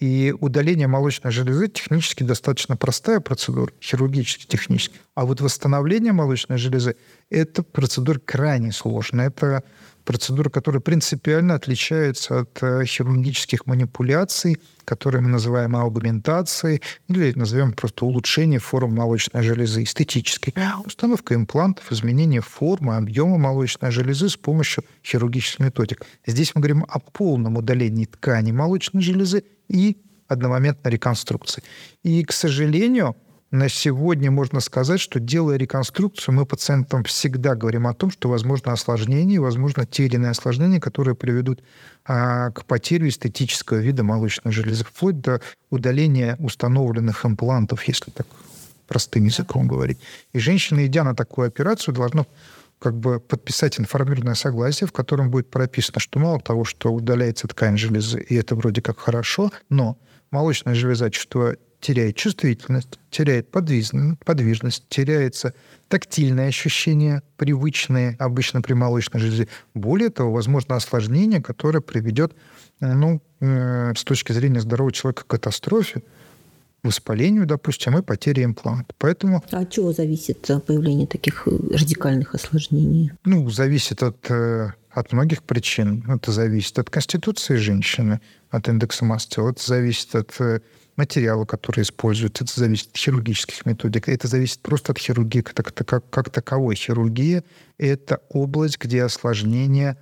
И 0.00 0.34
удаление 0.40 0.88
молочной 0.88 1.30
железы 1.30 1.68
технически 1.68 2.24
достаточно 2.24 2.76
простая 2.76 3.20
процедура, 3.20 3.70
хирургически 3.80 4.46
технически. 4.46 4.96
А 5.14 5.26
вот 5.26 5.40
восстановление 5.40 6.12
молочной 6.12 6.58
железы– 6.58 6.96
это 7.30 7.62
процедура 7.62 8.18
крайне 8.18 8.72
сложная. 8.72 9.28
Это 9.28 9.62
процедура, 10.08 10.48
которая 10.48 10.80
принципиально 10.80 11.54
отличается 11.54 12.40
от 12.40 12.62
э, 12.62 12.86
хирургических 12.86 13.66
манипуляций, 13.66 14.56
которые 14.86 15.20
мы 15.20 15.28
называем 15.28 15.76
аугментацией, 15.76 16.80
или 17.08 17.34
назовем 17.36 17.74
просто 17.74 18.06
улучшение 18.06 18.58
форм 18.58 18.94
молочной 18.94 19.42
железы, 19.42 19.82
эстетической. 19.82 20.54
Установка 20.86 21.34
имплантов, 21.34 21.92
изменение 21.92 22.40
формы, 22.40 22.96
объема 22.96 23.36
молочной 23.36 23.90
железы 23.90 24.30
с 24.30 24.36
помощью 24.38 24.82
хирургических 25.04 25.58
методик. 25.58 26.06
Здесь 26.26 26.54
мы 26.54 26.62
говорим 26.62 26.86
о 26.88 27.00
полном 27.00 27.58
удалении 27.58 28.06
ткани 28.06 28.50
молочной 28.50 29.02
железы 29.02 29.44
и 29.68 29.98
одномоментной 30.26 30.90
реконструкции. 30.90 31.62
И, 32.02 32.24
к 32.24 32.32
сожалению, 32.32 33.14
на 33.50 33.68
сегодня 33.68 34.30
можно 34.30 34.60
сказать, 34.60 35.00
что 35.00 35.20
делая 35.20 35.56
реконструкцию, 35.56 36.34
мы 36.34 36.44
пациентам 36.44 37.04
всегда 37.04 37.54
говорим 37.54 37.86
о 37.86 37.94
том, 37.94 38.10
что 38.10 38.28
возможно 38.28 38.72
осложнение, 38.72 39.40
возможно 39.40 39.86
те 39.86 40.04
или 40.04 40.16
иные 40.16 40.32
осложнения, 40.32 40.80
которые 40.80 41.14
приведут 41.14 41.62
а, 42.04 42.50
к 42.50 42.66
потере 42.66 43.08
эстетического 43.08 43.78
вида 43.78 44.04
молочной 44.04 44.52
железы, 44.52 44.84
вплоть 44.84 45.20
до 45.20 45.40
удаления 45.70 46.36
установленных 46.38 47.24
имплантов, 47.24 47.84
если 47.84 48.10
так 48.10 48.26
простым 48.86 49.24
языком 49.24 49.66
говорить. 49.66 49.98
И 50.32 50.38
женщина, 50.38 50.84
идя 50.86 51.04
на 51.04 51.14
такую 51.14 51.48
операцию, 51.48 51.94
должна 51.94 52.26
как 52.78 52.96
бы 52.96 53.18
подписать 53.18 53.80
информированное 53.80 54.34
согласие, 54.34 54.86
в 54.86 54.92
котором 54.92 55.30
будет 55.30 55.50
прописано, 55.50 56.00
что 56.00 56.18
мало 56.18 56.40
того, 56.40 56.64
что 56.64 56.92
удаляется 56.92 57.48
ткань 57.48 57.78
железы, 57.78 58.20
и 58.20 58.34
это 58.34 58.54
вроде 58.54 58.82
как 58.82 58.98
хорошо, 58.98 59.50
но 59.68 59.98
молочная 60.30 60.74
железа, 60.74 61.10
чувствуя 61.10 61.56
теряет 61.80 62.16
чувствительность, 62.16 62.98
теряет 63.10 63.50
подвижность, 63.50 64.18
подвижность 64.24 64.84
теряется 64.88 65.54
тактильное 65.88 66.48
ощущение, 66.48 67.22
привычные 67.36 68.16
обычно 68.18 68.62
при 68.62 68.72
молочной 68.72 69.20
железе. 69.20 69.48
Более 69.74 70.10
того, 70.10 70.32
возможно 70.32 70.76
осложнение, 70.76 71.40
которое 71.40 71.80
приведет 71.80 72.34
ну, 72.80 73.20
э, 73.40 73.92
с 73.96 74.04
точки 74.04 74.32
зрения 74.32 74.60
здорового 74.60 74.92
человека 74.92 75.24
к 75.24 75.28
катастрофе, 75.28 76.02
воспалению, 76.82 77.46
допустим, 77.46 77.96
и 77.98 78.02
потере 78.02 78.44
импланта. 78.44 78.94
Поэтому... 78.98 79.42
А 79.50 79.60
от 79.60 79.70
чего 79.70 79.92
зависит 79.92 80.48
появление 80.66 81.06
таких 81.06 81.46
радикальных 81.46 82.34
осложнений? 82.34 83.12
Ну, 83.24 83.48
зависит 83.50 84.02
от, 84.02 84.30
э, 84.30 84.72
от 84.90 85.12
многих 85.12 85.42
причин. 85.42 86.04
Это 86.08 86.32
зависит 86.32 86.78
от 86.78 86.90
конституции 86.90 87.56
женщины, 87.56 88.20
от 88.50 88.68
индекса 88.68 89.04
масс 89.04 89.26
тела. 89.26 89.50
Это 89.50 89.66
зависит 89.66 90.14
от 90.14 90.34
э, 90.40 90.60
материала, 90.98 91.44
который 91.46 91.82
используют. 91.82 92.42
Это 92.42 92.52
зависит 92.60 92.90
от 92.90 92.96
хирургических 92.96 93.64
методик. 93.64 94.08
Это 94.08 94.26
зависит 94.26 94.60
просто 94.60 94.92
от 94.92 94.98
хирургии 94.98 95.40
как, 95.40 95.72
как, 95.72 96.10
как 96.10 96.30
таковой. 96.30 96.74
Хирургия— 96.74 97.44
это 97.78 98.20
область, 98.28 98.78
где 98.78 99.04
осложнения 99.04 99.96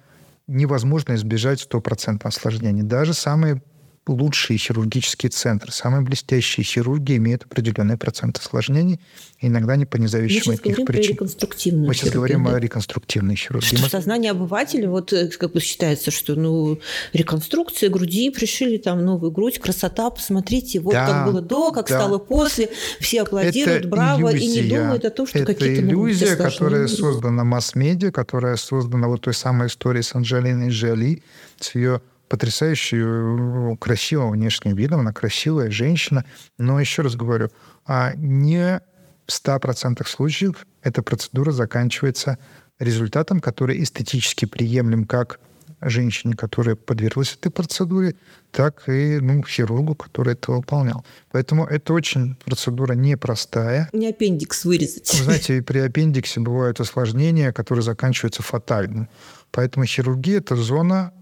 невозможно 0.46 1.14
избежать 1.14 1.60
стопроцентного 1.60 2.30
осложнения. 2.30 2.82
Даже 2.82 3.12
самые 3.12 3.62
лучшие 4.06 4.56
хирургические 4.56 5.30
центры, 5.30 5.72
самые 5.72 6.02
блестящие 6.02 6.64
хирурги 6.64 7.16
имеют 7.16 7.44
определенный 7.44 7.96
процент 7.96 8.38
осложнений, 8.38 9.00
иногда 9.40 9.76
не 9.76 9.84
по 9.84 9.96
независимым 9.96 10.58
от 10.58 10.64
них 10.64 10.76
причин. 10.86 11.84
Мы 11.84 11.94
сейчас 11.94 12.10
говорим 12.10 12.44
да? 12.44 12.54
о 12.54 12.60
реконструктивной 12.60 13.34
хирургии. 13.34 13.76
Что 13.76 13.88
сознание 13.90 14.30
обывателя, 14.30 14.88
вот 14.88 15.12
э, 15.12 15.28
как 15.28 15.52
бы 15.52 15.60
считается, 15.60 16.10
что 16.10 16.36
ну, 16.36 16.78
реконструкция 17.12 17.90
груди, 17.90 18.30
пришили 18.30 18.76
там 18.76 19.04
новую 19.04 19.32
грудь, 19.32 19.58
красота, 19.58 20.10
посмотрите, 20.10 20.78
вот 20.78 20.92
да, 20.92 21.06
как 21.06 21.26
было 21.26 21.42
до, 21.42 21.72
как 21.72 21.88
да. 21.88 21.98
стало 21.98 22.18
после, 22.18 22.70
все 23.00 23.22
аплодируют, 23.22 23.80
это 23.80 23.88
браво, 23.88 24.32
иллюзия. 24.32 24.60
и 24.60 24.62
не 24.62 24.68
думают 24.68 25.04
о 25.04 25.10
том, 25.10 25.26
что 25.26 25.40
это 25.40 25.52
какие-то 25.52 25.82
иллюзия, 25.82 26.36
которая 26.36 26.86
создана 26.86 27.42
масс-медиа, 27.42 28.12
которая 28.12 28.56
создана 28.56 29.08
вот 29.08 29.22
той 29.22 29.34
самой 29.34 29.66
историей 29.66 30.02
с 30.02 30.14
Анджелиной 30.14 30.68
Джоли, 30.68 31.22
с 31.58 31.74
ее 31.74 32.00
потрясающей, 32.28 32.98
э, 33.00 33.76
красивым 33.76 34.32
внешним 34.32 34.74
видом, 34.74 35.00
она 35.00 35.12
красивая 35.12 35.70
женщина. 35.70 36.24
Но 36.58 36.80
еще 36.80 37.02
раз 37.02 37.16
говорю, 37.16 37.50
а 37.84 38.14
не 38.16 38.80
в 39.26 39.32
100% 39.32 40.06
случаев 40.08 40.66
эта 40.82 41.02
процедура 41.02 41.50
заканчивается 41.50 42.38
результатом, 42.78 43.40
который 43.40 43.82
эстетически 43.82 44.44
приемлем 44.44 45.04
как 45.04 45.40
женщине, 45.80 46.34
которая 46.34 46.74
подверглась 46.74 47.34
этой 47.34 47.50
процедуре, 47.50 48.14
так 48.50 48.88
и 48.88 49.18
ну, 49.20 49.42
хирургу, 49.44 49.94
который 49.94 50.32
это 50.32 50.52
выполнял. 50.52 51.04
Поэтому 51.30 51.64
это 51.66 51.92
очень 51.92 52.36
процедура 52.44 52.94
непростая. 52.94 53.88
Не 53.92 54.08
аппендикс 54.08 54.64
вырезать. 54.64 55.12
Вы 55.14 55.24
знаете, 55.24 55.62
при 55.62 55.78
аппендиксе 55.78 56.40
бывают 56.40 56.80
осложнения, 56.80 57.52
которые 57.52 57.82
заканчиваются 57.82 58.42
фатально. 58.42 59.08
Поэтому 59.50 59.84
хирургия– 59.84 60.38
это 60.38 60.56
зона 60.56 61.12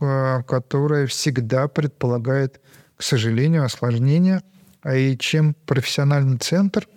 которая 0.00 1.06
всегда 1.06 1.68
предполагает, 1.68 2.60
к 2.96 3.02
сожалению, 3.02 3.64
осложнения. 3.64 4.42
А 4.82 4.94
и 4.96 5.16
чем 5.18 5.54
профессиональный 5.66 6.38
центр, 6.38 6.88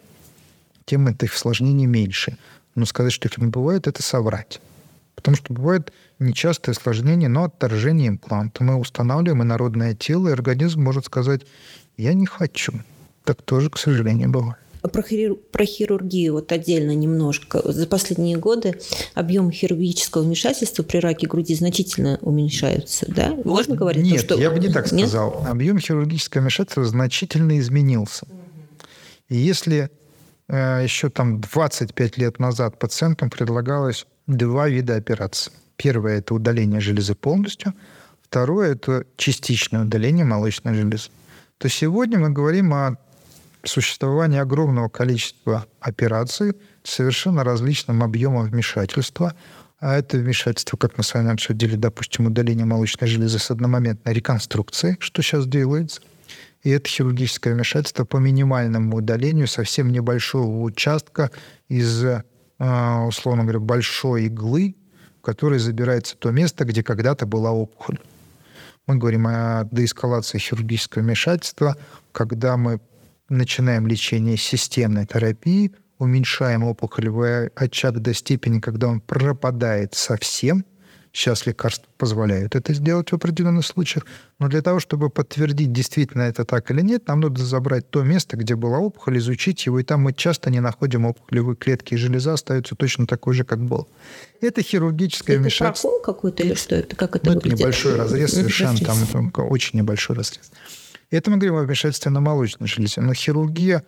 тем 0.85 1.07
этих 1.07 1.33
осложнений 1.33 1.85
меньше. 1.85 2.37
Но 2.75 2.85
сказать, 2.85 3.11
что 3.11 3.27
их 3.27 3.37
не 3.37 3.47
бывает, 3.47 3.87
это 3.87 4.01
соврать. 4.01 4.61
Потому 5.15 5.37
что 5.37 5.53
бывает 5.53 5.91
нечастое 6.17 6.73
осложнение, 6.73 7.29
но 7.29 7.43
отторжение 7.43 8.07
импланта. 8.07 8.63
Мы 8.63 8.75
устанавливаем 8.75 9.43
инородное 9.43 9.93
тело, 9.93 10.29
и 10.29 10.33
организм 10.33 10.81
может 10.81 11.05
сказать, 11.05 11.41
я 11.97 12.13
не 12.13 12.25
хочу. 12.25 12.73
Так 13.25 13.41
тоже, 13.41 13.69
к 13.69 13.77
сожалению, 13.77 14.29
бывает. 14.29 14.62
Про, 14.91 15.01
хиру... 15.01 15.37
про 15.37 15.65
хирургию 15.65 16.33
вот 16.33 16.51
отдельно 16.51 16.93
немножко. 16.93 17.71
За 17.71 17.87
последние 17.87 18.37
годы 18.37 18.79
объем 19.13 19.49
хирургического 19.49 20.23
вмешательства 20.23 20.83
при 20.83 20.97
раке 20.97 21.25
груди 21.27 21.55
значительно 21.55 22.19
уменьшаются, 22.21 23.05
да? 23.07 23.33
Можно 23.45 23.75
говорить? 23.75 24.03
Нет, 24.03 24.27
то, 24.27 24.35
что... 24.35 24.41
я 24.41 24.51
бы 24.51 24.59
не 24.59 24.69
так 24.69 24.91
Нет? 24.91 25.07
сказал. 25.07 25.45
Объем 25.47 25.79
хирургического 25.79 26.41
вмешательства 26.41 26.83
значительно 26.83 27.57
изменился. 27.59 28.27
И 29.29 29.37
если 29.37 29.89
э, 30.49 30.81
еще 30.83 31.09
там 31.09 31.39
25 31.39 32.17
лет 32.17 32.39
назад 32.39 32.77
пациентам 32.77 33.29
предлагалось 33.29 34.05
два 34.27 34.67
вида 34.67 34.95
операций. 34.95 35.53
Первое– 35.77 36.17
это 36.19 36.33
удаление 36.33 36.79
железы 36.79 37.15
полностью. 37.15 37.73
Второе– 38.21 38.71
это 38.73 39.05
частичное 39.17 39.83
удаление 39.83 40.25
молочной 40.25 40.75
железы. 40.75 41.09
То 41.57 41.69
сегодня 41.69 42.19
мы 42.19 42.29
говорим 42.29 42.73
о 42.73 42.97
существование 43.63 44.41
огромного 44.41 44.89
количества 44.89 45.65
операций 45.79 46.53
совершенно 46.83 47.43
различным 47.43 48.03
объемом 48.03 48.45
вмешательства. 48.45 49.33
А 49.79 49.97
это 49.97 50.17
вмешательство, 50.17 50.77
как 50.77 50.97
мы 50.97 51.03
с 51.03 51.13
вами 51.13 51.31
обсудили, 51.31 51.75
допустим, 51.75 52.27
удаление 52.27 52.65
молочной 52.65 53.09
железы 53.09 53.39
с 53.39 53.51
одномоментной 53.51 54.13
реконструкцией, 54.13 54.95
что 54.99 55.21
сейчас 55.21 55.45
делается. 55.45 56.01
И 56.63 56.69
это 56.69 56.87
хирургическое 56.87 57.53
вмешательство 57.53 58.05
по 58.05 58.17
минимальному 58.17 58.97
удалению 58.97 59.47
совсем 59.47 59.91
небольшого 59.91 60.61
участка 60.61 61.31
из, 61.67 62.05
а, 62.59 63.03
условно 63.05 63.43
говоря, 63.43 63.59
большой 63.59 64.25
иглы, 64.25 64.75
в 65.19 65.25
которой 65.25 65.59
забирается 65.59 66.15
то 66.17 66.31
место, 66.31 66.63
где 66.63 66.81
когда-то 66.83 67.25
была 67.25 67.51
опухоль. 67.51 67.99
Мы 68.87 68.95
говорим 68.95 69.27
о 69.27 69.67
деэскалации 69.71 70.37
хирургического 70.37 71.01
вмешательства, 71.01 71.75
когда 72.13 72.55
мы 72.55 72.79
начинаем 73.29 73.87
лечение 73.87 74.37
системной 74.37 75.05
терапии, 75.05 75.71
уменьшаем 75.97 76.63
опухолевый 76.63 77.47
очаг 77.49 77.99
до 77.99 78.13
степени, 78.13 78.59
когда 78.59 78.87
он 78.87 79.01
пропадает 79.01 79.93
совсем. 79.95 80.65
Сейчас 81.15 81.45
лекарства 81.45 81.87
позволяют 81.99 82.55
это 82.55 82.73
сделать 82.73 83.11
в 83.11 83.13
определенных 83.13 83.67
случаях. 83.67 84.07
Но 84.39 84.47
для 84.47 84.63
того, 84.63 84.79
чтобы 84.79 85.11
подтвердить, 85.11 85.71
действительно 85.71 86.23
это 86.23 86.43
так 86.43 86.71
или 86.71 86.81
нет, 86.81 87.07
нам 87.07 87.19
надо 87.19 87.43
забрать 87.43 87.87
то 87.91 88.01
место, 88.01 88.35
где 88.35 88.55
была 88.55 88.79
опухоль, 88.79 89.19
изучить 89.19 89.63
его, 89.67 89.79
и 89.79 89.83
там 89.83 90.01
мы 90.01 90.13
часто 90.13 90.49
не 90.49 90.59
находим 90.59 91.05
опухолевые 91.05 91.55
клетки, 91.55 91.93
и 91.93 91.97
железа 91.97 92.33
остается 92.33 92.73
точно 92.75 93.05
такой 93.05 93.35
же, 93.35 93.43
как 93.43 93.63
был. 93.63 93.87
Это 94.41 94.63
хирургическое 94.63 95.35
это 95.35 95.43
вмешательство. 95.43 95.89
Это 95.89 96.03
какой-то 96.03 96.43
или 96.43 96.55
что 96.55 96.75
это? 96.75 96.95
Как 96.95 97.15
это 97.15 97.29
ну, 97.29 97.37
Это 97.37 97.47
небольшой 97.47 97.95
разрез 97.95 98.31
совершенно, 98.33 98.79
там 98.79 99.31
очень 99.51 99.77
небольшой 99.77 100.15
разрез. 100.15 100.51
Это 101.13 101.29
мы 101.29 101.37
говорим 101.37 101.57
о 101.59 101.61
вмешательстве 101.61 102.09
на 102.09 102.21
молочной 102.21 102.67
железе. 102.67 102.99
Но 102.99 103.13
хирургия 103.13 103.83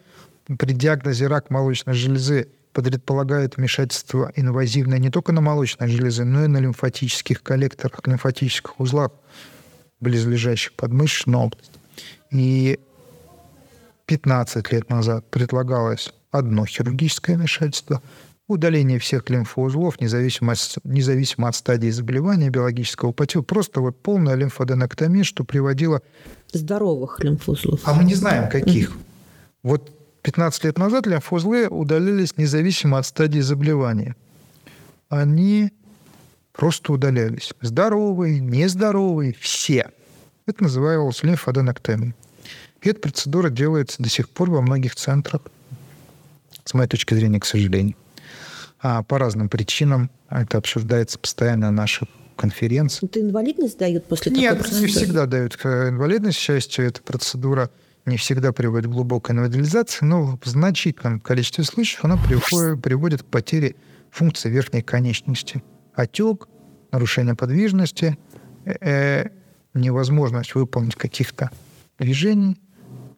при 0.59 0.73
диагнозе 0.73 1.25
рак 1.25 1.49
молочной 1.49 1.95
железы 1.95 2.49
предполагает 2.71 3.57
вмешательство 3.57 4.31
инвазивное 4.35 4.99
не 4.99 5.09
только 5.09 5.31
на 5.31 5.41
молочной 5.41 5.87
железе, 5.87 6.23
но 6.23 6.43
и 6.43 6.47
на 6.47 6.59
лимфатических 6.59 7.41
коллекторах, 7.41 8.05
лимфатических 8.05 8.79
узлах, 8.79 9.09
близлежащих 10.01 10.73
подмышечной 10.73 11.39
области. 11.39 11.79
И 12.29 12.79
15 14.05 14.71
лет 14.71 14.91
назад 14.91 15.27
предлагалось 15.31 16.13
одно 16.29 16.67
хирургическое 16.67 17.37
вмешательство, 17.37 18.03
удаление 18.47 18.99
всех 18.99 19.29
лимфоузлов, 19.31 19.99
независимо 19.99 20.53
от, 20.53 20.59
независимо 20.83 21.47
от 21.47 21.55
стадии 21.55 21.89
заболевания 21.89 22.49
биологического 22.49 23.11
путем, 23.11 23.43
просто 23.43 23.81
вот 23.81 23.99
полная 23.99 24.35
лимфоденоктомия, 24.35 25.23
что 25.23 25.43
приводило 25.43 26.01
здоровых 26.57 27.19
лимфоузлов. 27.23 27.81
А 27.83 27.93
мы 27.93 28.03
не 28.03 28.15
знаем, 28.15 28.49
каких. 28.49 28.91
Mm-hmm. 28.91 29.01
Вот 29.63 29.91
15 30.21 30.63
лет 30.63 30.77
назад 30.77 31.07
лимфоузлы 31.07 31.67
удалились 31.67 32.37
независимо 32.37 32.97
от 32.97 33.05
стадии 33.05 33.39
заболевания. 33.39 34.15
Они 35.09 35.71
просто 36.51 36.93
удалялись. 36.93 37.53
Здоровые, 37.61 38.39
нездоровые, 38.39 39.35
все. 39.39 39.91
Это 40.45 40.63
называлось 40.63 41.23
лимфоденектомией. 41.23 42.13
И 42.81 42.89
эта 42.89 42.99
процедура 42.99 43.49
делается 43.49 44.01
до 44.01 44.09
сих 44.09 44.29
пор 44.29 44.51
во 44.51 44.61
многих 44.61 44.95
центрах, 44.95 45.41
с 46.63 46.73
моей 46.73 46.87
точки 46.87 47.13
зрения, 47.13 47.39
к 47.39 47.45
сожалению. 47.45 47.95
А 48.79 49.03
по 49.03 49.17
разным 49.17 49.49
причинам 49.49 50.09
это 50.29 50.57
обсуждается 50.57 51.17
постоянно 51.17 51.71
на 51.71 51.81
наших 51.81 52.07
конференциях. 52.35 53.09
Это 53.09 53.21
инвалидность 53.21 53.77
дают 53.77 54.05
после 54.05 54.31
Нет, 54.31 54.57
такой 54.57 54.63
процедуры? 54.63 54.87
не 54.87 54.93
всегда 54.93 55.25
дают 55.25 55.55
инвалидность. 55.63 56.37
К 56.37 56.41
счастью, 56.41 56.85
эта 56.85 57.01
процедура 57.01 57.69
не 58.05 58.17
всегда 58.17 58.51
приводит 58.51 58.87
к 58.87 58.93
глубокой 58.93 59.35
инвалидизации, 59.35 60.05
но 60.05 60.37
в 60.41 60.45
значительном 60.45 61.19
количестве 61.19 61.63
случаев 61.63 62.05
она 62.05 62.17
приводит, 62.17 62.81
приводит 62.81 63.23
к 63.23 63.25
потере 63.25 63.75
функции 64.11 64.49
верхней 64.49 64.81
конечности. 64.81 65.63
Отек, 65.93 66.47
нарушение 66.91 67.35
подвижности, 67.35 68.17
э, 68.65 69.29
невозможность 69.73 70.55
выполнить 70.55 70.95
каких-то 70.95 71.49
движений, 71.97 72.57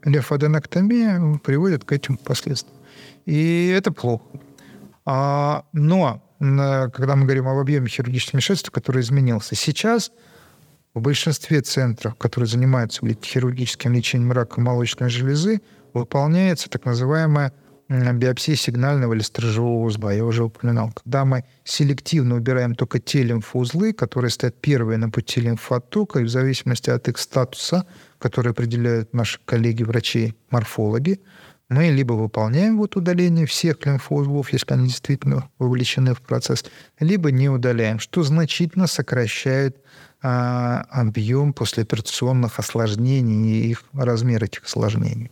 лимфоденоктомия 0.04 1.40
приводит 1.44 1.84
к 1.84 1.92
этим 1.92 2.18
последствиям. 2.18 2.76
И 3.26 3.68
это 3.76 3.92
плохо. 3.92 4.24
А, 5.06 5.66
но 5.74 6.24
когда 6.40 7.16
мы 7.16 7.24
говорим 7.24 7.48
об 7.48 7.58
объеме 7.58 7.90
хирургических 7.90 8.34
вмешательств, 8.34 8.72
который 8.72 9.02
изменился, 9.02 9.56
сейчас 9.56 10.12
в 10.94 11.02
большинстве 11.02 11.62
центров, 11.62 12.16
которые 12.16 12.48
занимаются 12.48 13.02
хирургическим 13.06 13.94
лечением 13.94 14.32
рака 14.32 14.62
молочной 14.62 15.10
железы, 15.10 15.62
выполняется 15.94 16.70
так 16.70 16.86
называемая 16.86 17.54
биопсия 17.90 18.56
сигнального 18.56 19.14
или 19.14 19.22
сторожевого 19.22 19.86
узла. 19.86 20.12
Я 20.12 20.26
уже 20.26 20.44
упоминал. 20.44 20.92
Когда 20.92 21.24
мы 21.24 21.46
селективно 21.64 22.36
убираем 22.36 22.76
только 22.76 23.00
те 23.00 23.24
лимфоузлы, 23.24 23.94
которые 23.94 24.30
стоят 24.30 24.60
первые 24.60 24.98
на 24.98 25.10
пути 25.10 25.40
лимфотока, 25.40 26.20
и 26.20 26.24
в 26.24 26.30
зависимости 26.30 26.90
от 26.90 27.08
их 27.08 27.18
статуса, 27.18 27.86
который 28.20 28.52
определяют 28.52 29.14
наши 29.14 29.40
коллеги-врачи-морфологи, 29.46 31.22
мы 31.70 31.90
либо 31.90 32.14
выполняем 32.14 32.78
вот 32.78 32.96
удаление 32.96 33.46
всех 33.46 33.86
лимфоузлов, 33.86 34.54
если 34.54 34.74
они 34.74 34.88
действительно 34.88 35.50
вовлечены 35.60 36.14
в 36.14 36.22
процесс, 36.22 36.64
либо 37.00 37.32
не 37.32 37.50
удаляем, 37.50 38.00
что 38.00 38.24
значительно 38.24 38.88
сокращает 38.88 39.78
а, 40.22 40.86
объем 40.90 41.54
послеоперационных 41.54 42.58
осложнений 42.60 43.60
и 43.60 43.70
их 43.70 43.84
размер 43.94 44.44
этих 44.44 44.64
осложнений. 44.64 45.32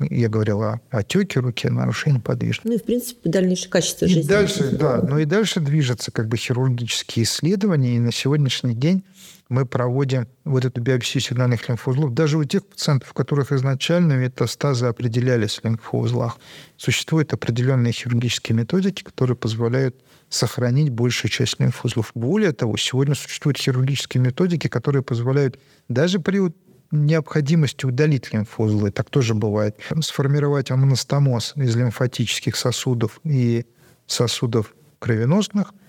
Я 0.00 0.28
говорил 0.28 0.62
о 0.62 0.80
отеке 0.90 1.40
руки, 1.40 1.68
нарушении 1.68 2.20
подвижности. 2.20 2.68
Ну 2.68 2.74
и, 2.74 2.78
в 2.78 2.84
принципе, 2.84 3.28
дальнейшее 3.28 3.68
качество 3.68 4.06
и 4.06 4.08
жизни. 4.08 4.28
Дальше, 4.28 4.70
да, 4.70 5.02
ну 5.02 5.18
и 5.18 5.24
дальше 5.24 5.60
движется 5.60 6.12
как 6.12 6.28
бы 6.28 6.36
хирургические 6.36 7.24
исследования, 7.24 7.96
и 7.96 7.98
на 7.98 8.12
сегодняшний 8.12 8.74
день 8.74 9.02
мы 9.48 9.64
проводим 9.64 10.28
вот 10.44 10.64
эту 10.64 10.80
биопсию 10.80 11.22
сигнальных 11.22 11.68
лимфоузлов 11.68 12.12
даже 12.12 12.36
у 12.38 12.44
тех 12.44 12.64
пациентов, 12.66 13.10
у 13.10 13.14
которых 13.14 13.50
изначально 13.50 14.12
метастазы 14.12 14.86
определялись 14.86 15.58
в 15.58 15.64
лимфоузлах. 15.64 16.38
Существуют 16.76 17.32
определенные 17.32 17.92
хирургические 17.92 18.56
методики, 18.56 19.02
которые 19.02 19.36
позволяют 19.36 19.96
сохранить 20.28 20.90
большую 20.90 21.30
часть 21.30 21.58
лимфоузлов. 21.58 22.12
Более 22.14 22.52
того, 22.52 22.76
сегодня 22.76 23.14
существуют 23.14 23.58
хирургические 23.58 24.22
методики, 24.22 24.68
которые 24.68 25.02
позволяют 25.02 25.58
даже 25.88 26.20
при 26.20 26.40
необходимости 26.90 27.86
удалить 27.86 28.32
лимфоузлы, 28.32 28.90
так 28.90 29.10
тоже 29.10 29.34
бывает, 29.34 29.78
сформировать 30.00 30.70
амоностомоз 30.70 31.52
из 31.56 31.76
лимфатических 31.76 32.56
сосудов 32.56 33.20
и 33.24 33.66
сосудов 34.06 34.74
кровеносных– 34.98 35.74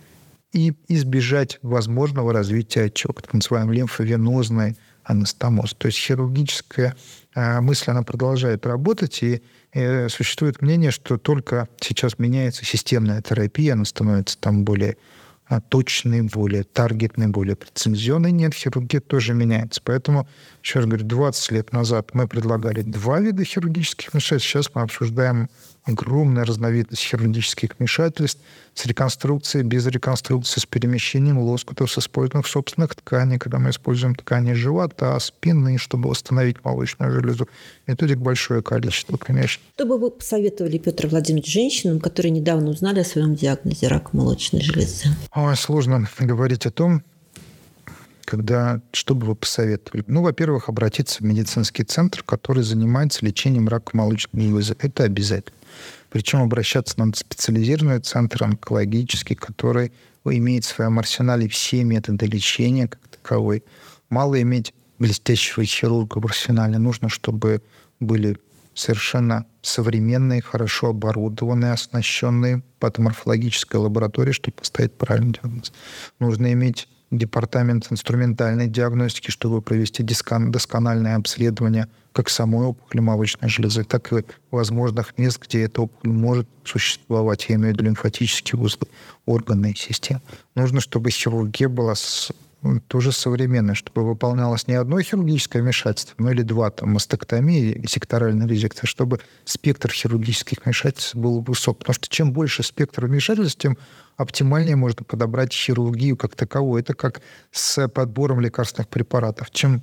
и 0.54 0.74
избежать 0.88 1.60
возможного 1.62 2.34
развития 2.34 2.84
отека, 2.86 3.22
так 3.22 3.34
называемый 3.34 3.78
лимфовенозный 3.78 4.78
анастомоз. 5.04 5.76
То 5.76 5.88
есть 5.88 6.00
хирургическая 6.00 6.96
э, 7.36 7.62
мысль, 7.62 7.92
она 7.92 8.04
продолжает 8.04 8.66
работать, 8.66 9.22
и 9.22 9.42
э, 9.74 10.10
существует 10.10 10.62
мнение, 10.62 10.92
что 10.92 11.18
только 11.18 11.68
сейчас 11.80 12.18
меняется 12.20 12.66
системная 12.66 13.22
терапия, 13.22 13.74
она 13.74 13.86
становится 13.86 14.38
там 14.40 14.64
более 14.64 14.98
а, 15.50 15.62
точный, 15.62 16.22
более 16.22 16.64
таргетный, 16.64 17.26
более 17.26 17.56
прецизионный. 17.56 18.32
Нет, 18.32 18.54
хирургия 18.54 19.02
тоже 19.02 19.34
меняется. 19.34 19.82
Поэтому, 19.84 20.28
еще 20.62 20.80
раз 20.80 20.88
говорю, 20.88 21.06
20 21.06 21.52
лет 21.52 21.74
назад 21.74 22.12
мы 22.14 22.28
предлагали 22.28 22.84
два 22.84 23.20
вида 23.20 23.44
хирургических 23.44 24.14
вмешательств. 24.14 24.48
Сейчас 24.52 24.70
мы 24.76 24.84
обсуждаем 24.84 25.50
огромная 25.90 26.46
разновидность 26.46 27.04
хирургических 27.04 27.72
вмешательств 27.78 28.42
с 28.74 28.86
реконструкцией, 28.86 29.66
без 29.66 29.86
реконструкции, 29.88 30.62
с 30.62 30.66
перемещением 30.66 31.40
лоскутов, 31.40 31.92
с 31.92 31.98
использованием 31.98 32.48
собственных 32.48 32.96
тканей, 32.96 33.38
когда 33.38 33.60
мы 33.60 33.72
используем 33.72 34.16
ткани 34.16 34.54
живота, 34.54 35.20
спины, 35.20 35.78
чтобы 35.78 36.10
восстановить 36.10 36.64
молочную 36.64 37.12
железу. 37.12 37.48
Методик 37.88 38.18
большое 38.18 38.62
количество, 38.62 39.18
конечно. 39.18 39.62
Что 39.76 39.86
бы 39.86 39.98
вы 39.98 40.12
посоветовали, 40.12 40.78
Петр 40.78 41.08
Владимирович, 41.08 41.52
женщинам, 41.52 42.00
которые 42.00 42.32
недавно 42.32 42.70
узнали 42.70 43.00
о 43.00 43.06
своем 43.06 43.36
диагнозе 43.36 43.88
рака 43.88 44.10
молочной 44.14 44.62
железы? 44.62 45.10
Ой, 45.36 45.56
сложно 45.56 46.08
говорить 46.20 46.66
о 46.66 46.72
том, 46.72 47.04
когда, 48.30 48.80
что 48.94 49.16
бы 49.16 49.26
вы 49.26 49.36
посоветовали? 49.36 50.04
Ну, 50.06 50.22
во-первых, 50.22 50.70
обратиться 50.70 51.18
в 51.18 51.22
медицинский 51.22 51.84
центр, 51.84 52.22
который 52.22 52.62
занимается 52.62 53.26
лечением 53.26 53.68
рака 53.68 53.98
молочной 53.98 54.44
железы. 54.44 54.76
Это 54.78 55.04
обязательно. 55.04 55.58
Причем 56.12 56.44
обращаться 56.44 57.00
надо 57.00 57.14
в 57.14 57.18
специализированный 57.18 58.02
центр 58.02 58.44
онкологический, 58.44 59.36
который 59.36 59.92
имеет 60.26 60.64
в 60.64 60.68
своем 60.68 61.00
арсенале 61.00 61.50
все 61.50 61.84
методы 61.84 62.28
лечения 62.28 62.88
как 62.88 63.00
таковой. 63.08 63.64
Мало 64.12 64.40
иметь 64.44 64.76
блестящего 65.00 65.66
хирурга 65.66 66.20
в 66.20 66.26
арсенале. 66.26 66.78
Нужно, 66.78 67.10
чтобы 67.10 67.64
были 68.00 68.38
совершенно 68.76 69.48
современные, 69.64 70.44
хорошо 70.44 70.90
оборудованные, 70.90 71.74
оснащенные 71.74 72.62
патоморфологической 72.78 73.80
лабораторией, 73.80 74.34
чтобы 74.34 74.58
поставить 74.58 74.94
правильный 74.94 75.34
диагноз. 75.34 75.74
Нужно 76.20 76.54
иметь 76.54 76.88
департамент 77.12 77.88
инструментальной 77.92 78.68
диагностики, 78.68 79.32
чтобы 79.32 79.62
провести 79.62 80.04
доскональное 80.04 81.16
обследование 81.16 81.88
как 82.12 82.30
самой 82.30 82.68
опухоли 82.68 83.02
молочной 83.02 83.50
железы, 83.50 83.84
так 83.84 84.12
и 84.14 84.24
возможных 84.52 85.18
мест, 85.18 85.42
где 85.42 85.64
эта 85.64 85.82
опухоль 85.82 86.12
может 86.12 86.48
существовать. 86.64 87.46
Я 87.50 87.56
имею 87.56 87.74
в 87.74 87.74
виду 87.74 87.86
лимфатические 87.86 88.60
узлы, 88.60 88.88
органы 89.26 89.72
и 89.72 89.76
системы. 89.76 90.22
Нужно, 90.56 90.82
чтобы 90.82 91.12
хирургия 91.12 91.70
была 91.70 91.96
тоже 92.88 93.12
современное, 93.12 93.74
чтобы 93.74 94.06
выполнялось 94.06 94.68
не 94.68 94.74
одно 94.74 95.00
хирургическое 95.02 95.62
вмешательство, 95.62 96.16
но 96.18 96.32
или 96.32 96.42
два, 96.42 96.70
там, 96.70 96.90
мастектомия 96.90 97.74
и 97.74 97.88
секторальная 97.88 98.48
резекция, 98.48 98.88
чтобы 98.88 99.20
спектр 99.46 99.92
хирургических 99.92 100.66
вмешательств 100.66 101.16
был 101.16 101.42
высок. 101.42 101.80
Потому 101.80 101.94
что 101.94 102.10
чем 102.10 102.34
больше 102.34 102.64
спектр 102.64 103.06
вмешательств, 103.06 103.60
тем 103.60 103.78
оптимальнее 104.18 104.76
можно 104.76 105.04
подобрать 105.06 105.54
хирургию 105.54 106.18
как 106.18 106.36
таковую. 106.36 106.82
Это 106.82 106.94
как 106.94 107.22
с 107.52 107.88
подбором 107.88 108.42
лекарственных 108.42 108.90
препаратов. 108.90 109.52
Чем 109.52 109.82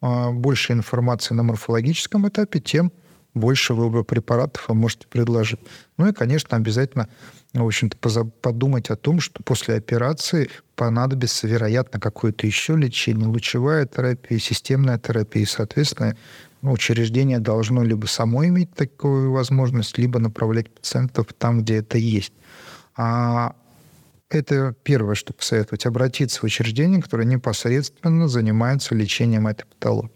э, 0.00 0.30
больше 0.30 0.72
информации 0.72 1.34
на 1.34 1.42
морфологическом 1.42 2.28
этапе, 2.28 2.60
тем 2.60 2.92
больше 3.34 3.74
выбора 3.74 4.02
препаратов 4.02 4.68
вы 4.68 4.74
можете 4.74 5.06
предложить. 5.08 5.60
Ну 5.96 6.08
и, 6.08 6.12
конечно, 6.12 6.56
обязательно 6.56 7.08
в 7.54 7.66
общем-то, 7.66 8.24
подумать 8.40 8.88
о 8.88 8.96
том, 8.96 9.20
что 9.20 9.42
после 9.42 9.74
операции 9.76 10.48
понадобится, 10.74 11.46
вероятно, 11.46 12.00
какое-то 12.00 12.46
еще 12.46 12.76
лечение, 12.76 13.26
лучевая 13.26 13.86
терапия, 13.86 14.38
системная 14.38 14.98
терапия, 14.98 15.42
и, 15.42 15.46
соответственно, 15.46 16.16
учреждение 16.62 17.40
должно 17.40 17.82
либо 17.82 18.06
само 18.06 18.46
иметь 18.46 18.72
такую 18.74 19.32
возможность, 19.32 19.98
либо 19.98 20.18
направлять 20.18 20.70
пациентов 20.70 21.26
там, 21.36 21.62
где 21.62 21.76
это 21.76 21.98
есть. 21.98 22.32
А 22.96 23.54
это 24.30 24.74
первое, 24.82 25.14
что 25.14 25.34
посоветовать, 25.34 25.84
обратиться 25.84 26.40
в 26.40 26.44
учреждение, 26.44 27.02
которое 27.02 27.24
непосредственно 27.24 28.28
занимается 28.28 28.94
лечением 28.94 29.46
этой 29.46 29.66
патологии. 29.66 30.10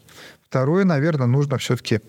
Второе, 0.49 0.85
наверное, 0.85 1.27
нужно 1.27 1.59
все-таки 1.59 1.97
а, 1.97 2.01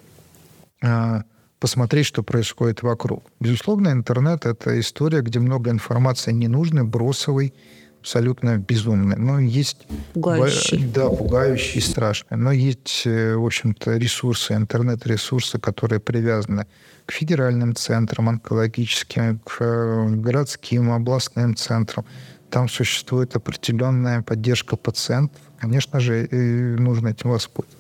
посмотреть, 1.60 2.06
что 2.06 2.24
происходит 2.24 2.84
вокруг. 2.84 3.24
Безусловно, 3.40 3.90
интернет— 3.90 4.46
это 4.46 4.80
история, 4.80 5.22
где 5.22 5.40
много 5.40 5.72
информации 5.72 6.32
ненужной, 6.32 6.84
бросовой, 6.84 7.54
абсолютно 8.00 8.58
безумной. 8.58 9.18
Но 9.18 9.40
есть... 9.40 9.86
Пугающий. 10.14 10.86
Да, 10.94 11.10
пугающий 11.10 11.80
и 11.80 11.82
страшный. 11.82 12.38
Но 12.38 12.52
есть, 12.52 13.04
э, 13.06 13.36
в 13.36 13.46
общем-то, 13.46 13.98
ресурсы, 13.98 14.54
интернет-ресурсы, 14.54 15.60
которые 15.60 16.00
привязаны 16.00 16.68
к 17.06 17.12
федеральным 17.12 17.76
центрам 17.76 18.30
онкологическим, 18.30 19.40
к 19.40 19.58
э, 19.60 20.08
городским, 20.10 20.92
областным 20.92 21.56
центрам. 21.56 22.06
Там 22.50 22.70
существует 22.70 23.36
определенная 23.36 24.22
поддержка 24.22 24.78
пациентов. 24.78 25.42
Конечно 25.60 26.00
же, 26.00 26.30
нужно 26.80 27.10
этим 27.10 27.32
воспользоваться. 27.32 27.77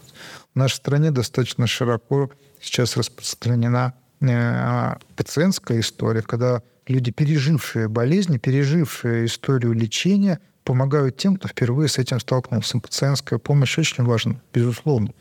В 0.54 0.58
нашей 0.58 0.76
стране 0.76 1.12
достаточно 1.12 1.68
широко 1.68 2.32
сейчас 2.62 2.98
распространена 2.98 3.94
э, 4.22 4.96
пациентская 5.16 5.80
история, 5.80 6.22
когда 6.22 6.62
люди, 6.88 7.12
пережившие 7.12 7.88
болезни, 7.88 8.38
пережившие 8.38 9.26
историю 9.26 9.74
лечения, 9.74 10.40
помогают 10.64 11.18
тем, 11.18 11.38
кто 11.38 11.48
впервые 11.48 11.88
с 11.88 11.98
этим 11.98 12.20
столкнулся. 12.20 12.80
Пациентская 12.80 13.40
помощь 13.40 13.78
очень 13.78 14.04
важна, 14.04 14.42
безусловно. 14.54 15.14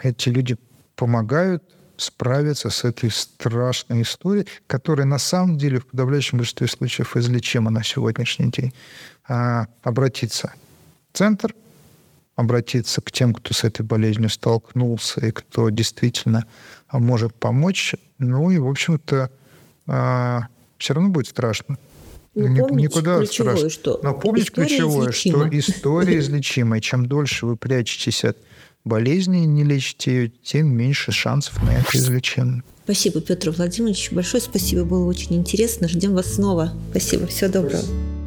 Эти 0.00 0.30
люди 0.30 0.56
помогают 0.96 1.62
справиться 1.96 2.70
с 2.70 2.84
этой 2.84 3.10
страшной 3.10 4.02
историей, 4.02 4.46
которая 4.66 5.06
на 5.06 5.18
самом 5.18 5.58
деле 5.58 5.80
в 5.80 5.86
подавляющем 5.86 6.38
большинстве 6.38 6.66
случаев 6.68 7.16
излечима 7.16 7.70
на 7.70 7.84
сегодняшний 7.84 8.50
день. 8.50 8.72
А, 9.28 9.66
обратиться 9.82 10.52
в 11.12 11.18
центр, 11.18 11.54
обратиться 12.36 13.00
к 13.00 13.12
тем, 13.12 13.32
кто 13.34 13.54
с 13.54 13.64
этой 13.64 13.82
болезнью 13.82 14.28
столкнулся 14.28 15.24
и 15.26 15.30
кто 15.30 15.70
действительно 15.70 16.46
может 16.90 17.34
помочь. 17.34 17.94
Ну 18.18 18.50
и, 18.50 18.58
в 18.58 18.68
общем-то, 18.68 19.30
а, 19.86 20.48
все 20.78 20.94
равно 20.94 21.10
будет 21.10 21.28
страшно. 21.28 21.78
Но 22.34 22.48
ну, 22.48 22.66
помните 22.66 22.88
Никуда 22.88 23.18
ключевое, 23.18 23.56
страшно. 23.56 23.70
что 23.70 24.00
Но 24.02 24.14
помнить 24.14 24.50
ключевое, 24.50 25.10
излечима. 25.10 25.46
что 25.46 25.58
история 25.58 26.18
излечимая. 26.20 26.80
Чем 26.80 27.06
дольше 27.06 27.46
вы 27.46 27.56
прячетесь 27.56 28.24
от 28.24 28.36
болезни, 28.84 29.38
не 29.38 29.62
лечите 29.62 30.10
ее, 30.10 30.28
тем 30.42 30.68
меньше 30.68 31.12
шансов 31.12 31.62
на 31.62 31.70
это 31.70 31.96
излечение. 31.96 32.64
Спасибо, 32.84 33.20
Петр 33.20 33.50
Владимирович. 33.50 34.10
Большое 34.12 34.42
спасибо, 34.42 34.84
было 34.84 35.06
очень 35.06 35.36
интересно. 35.36 35.88
Ждем 35.88 36.14
вас 36.14 36.34
снова. 36.34 36.72
Спасибо, 36.90 37.26
всего 37.26 37.50
доброго. 37.50 38.23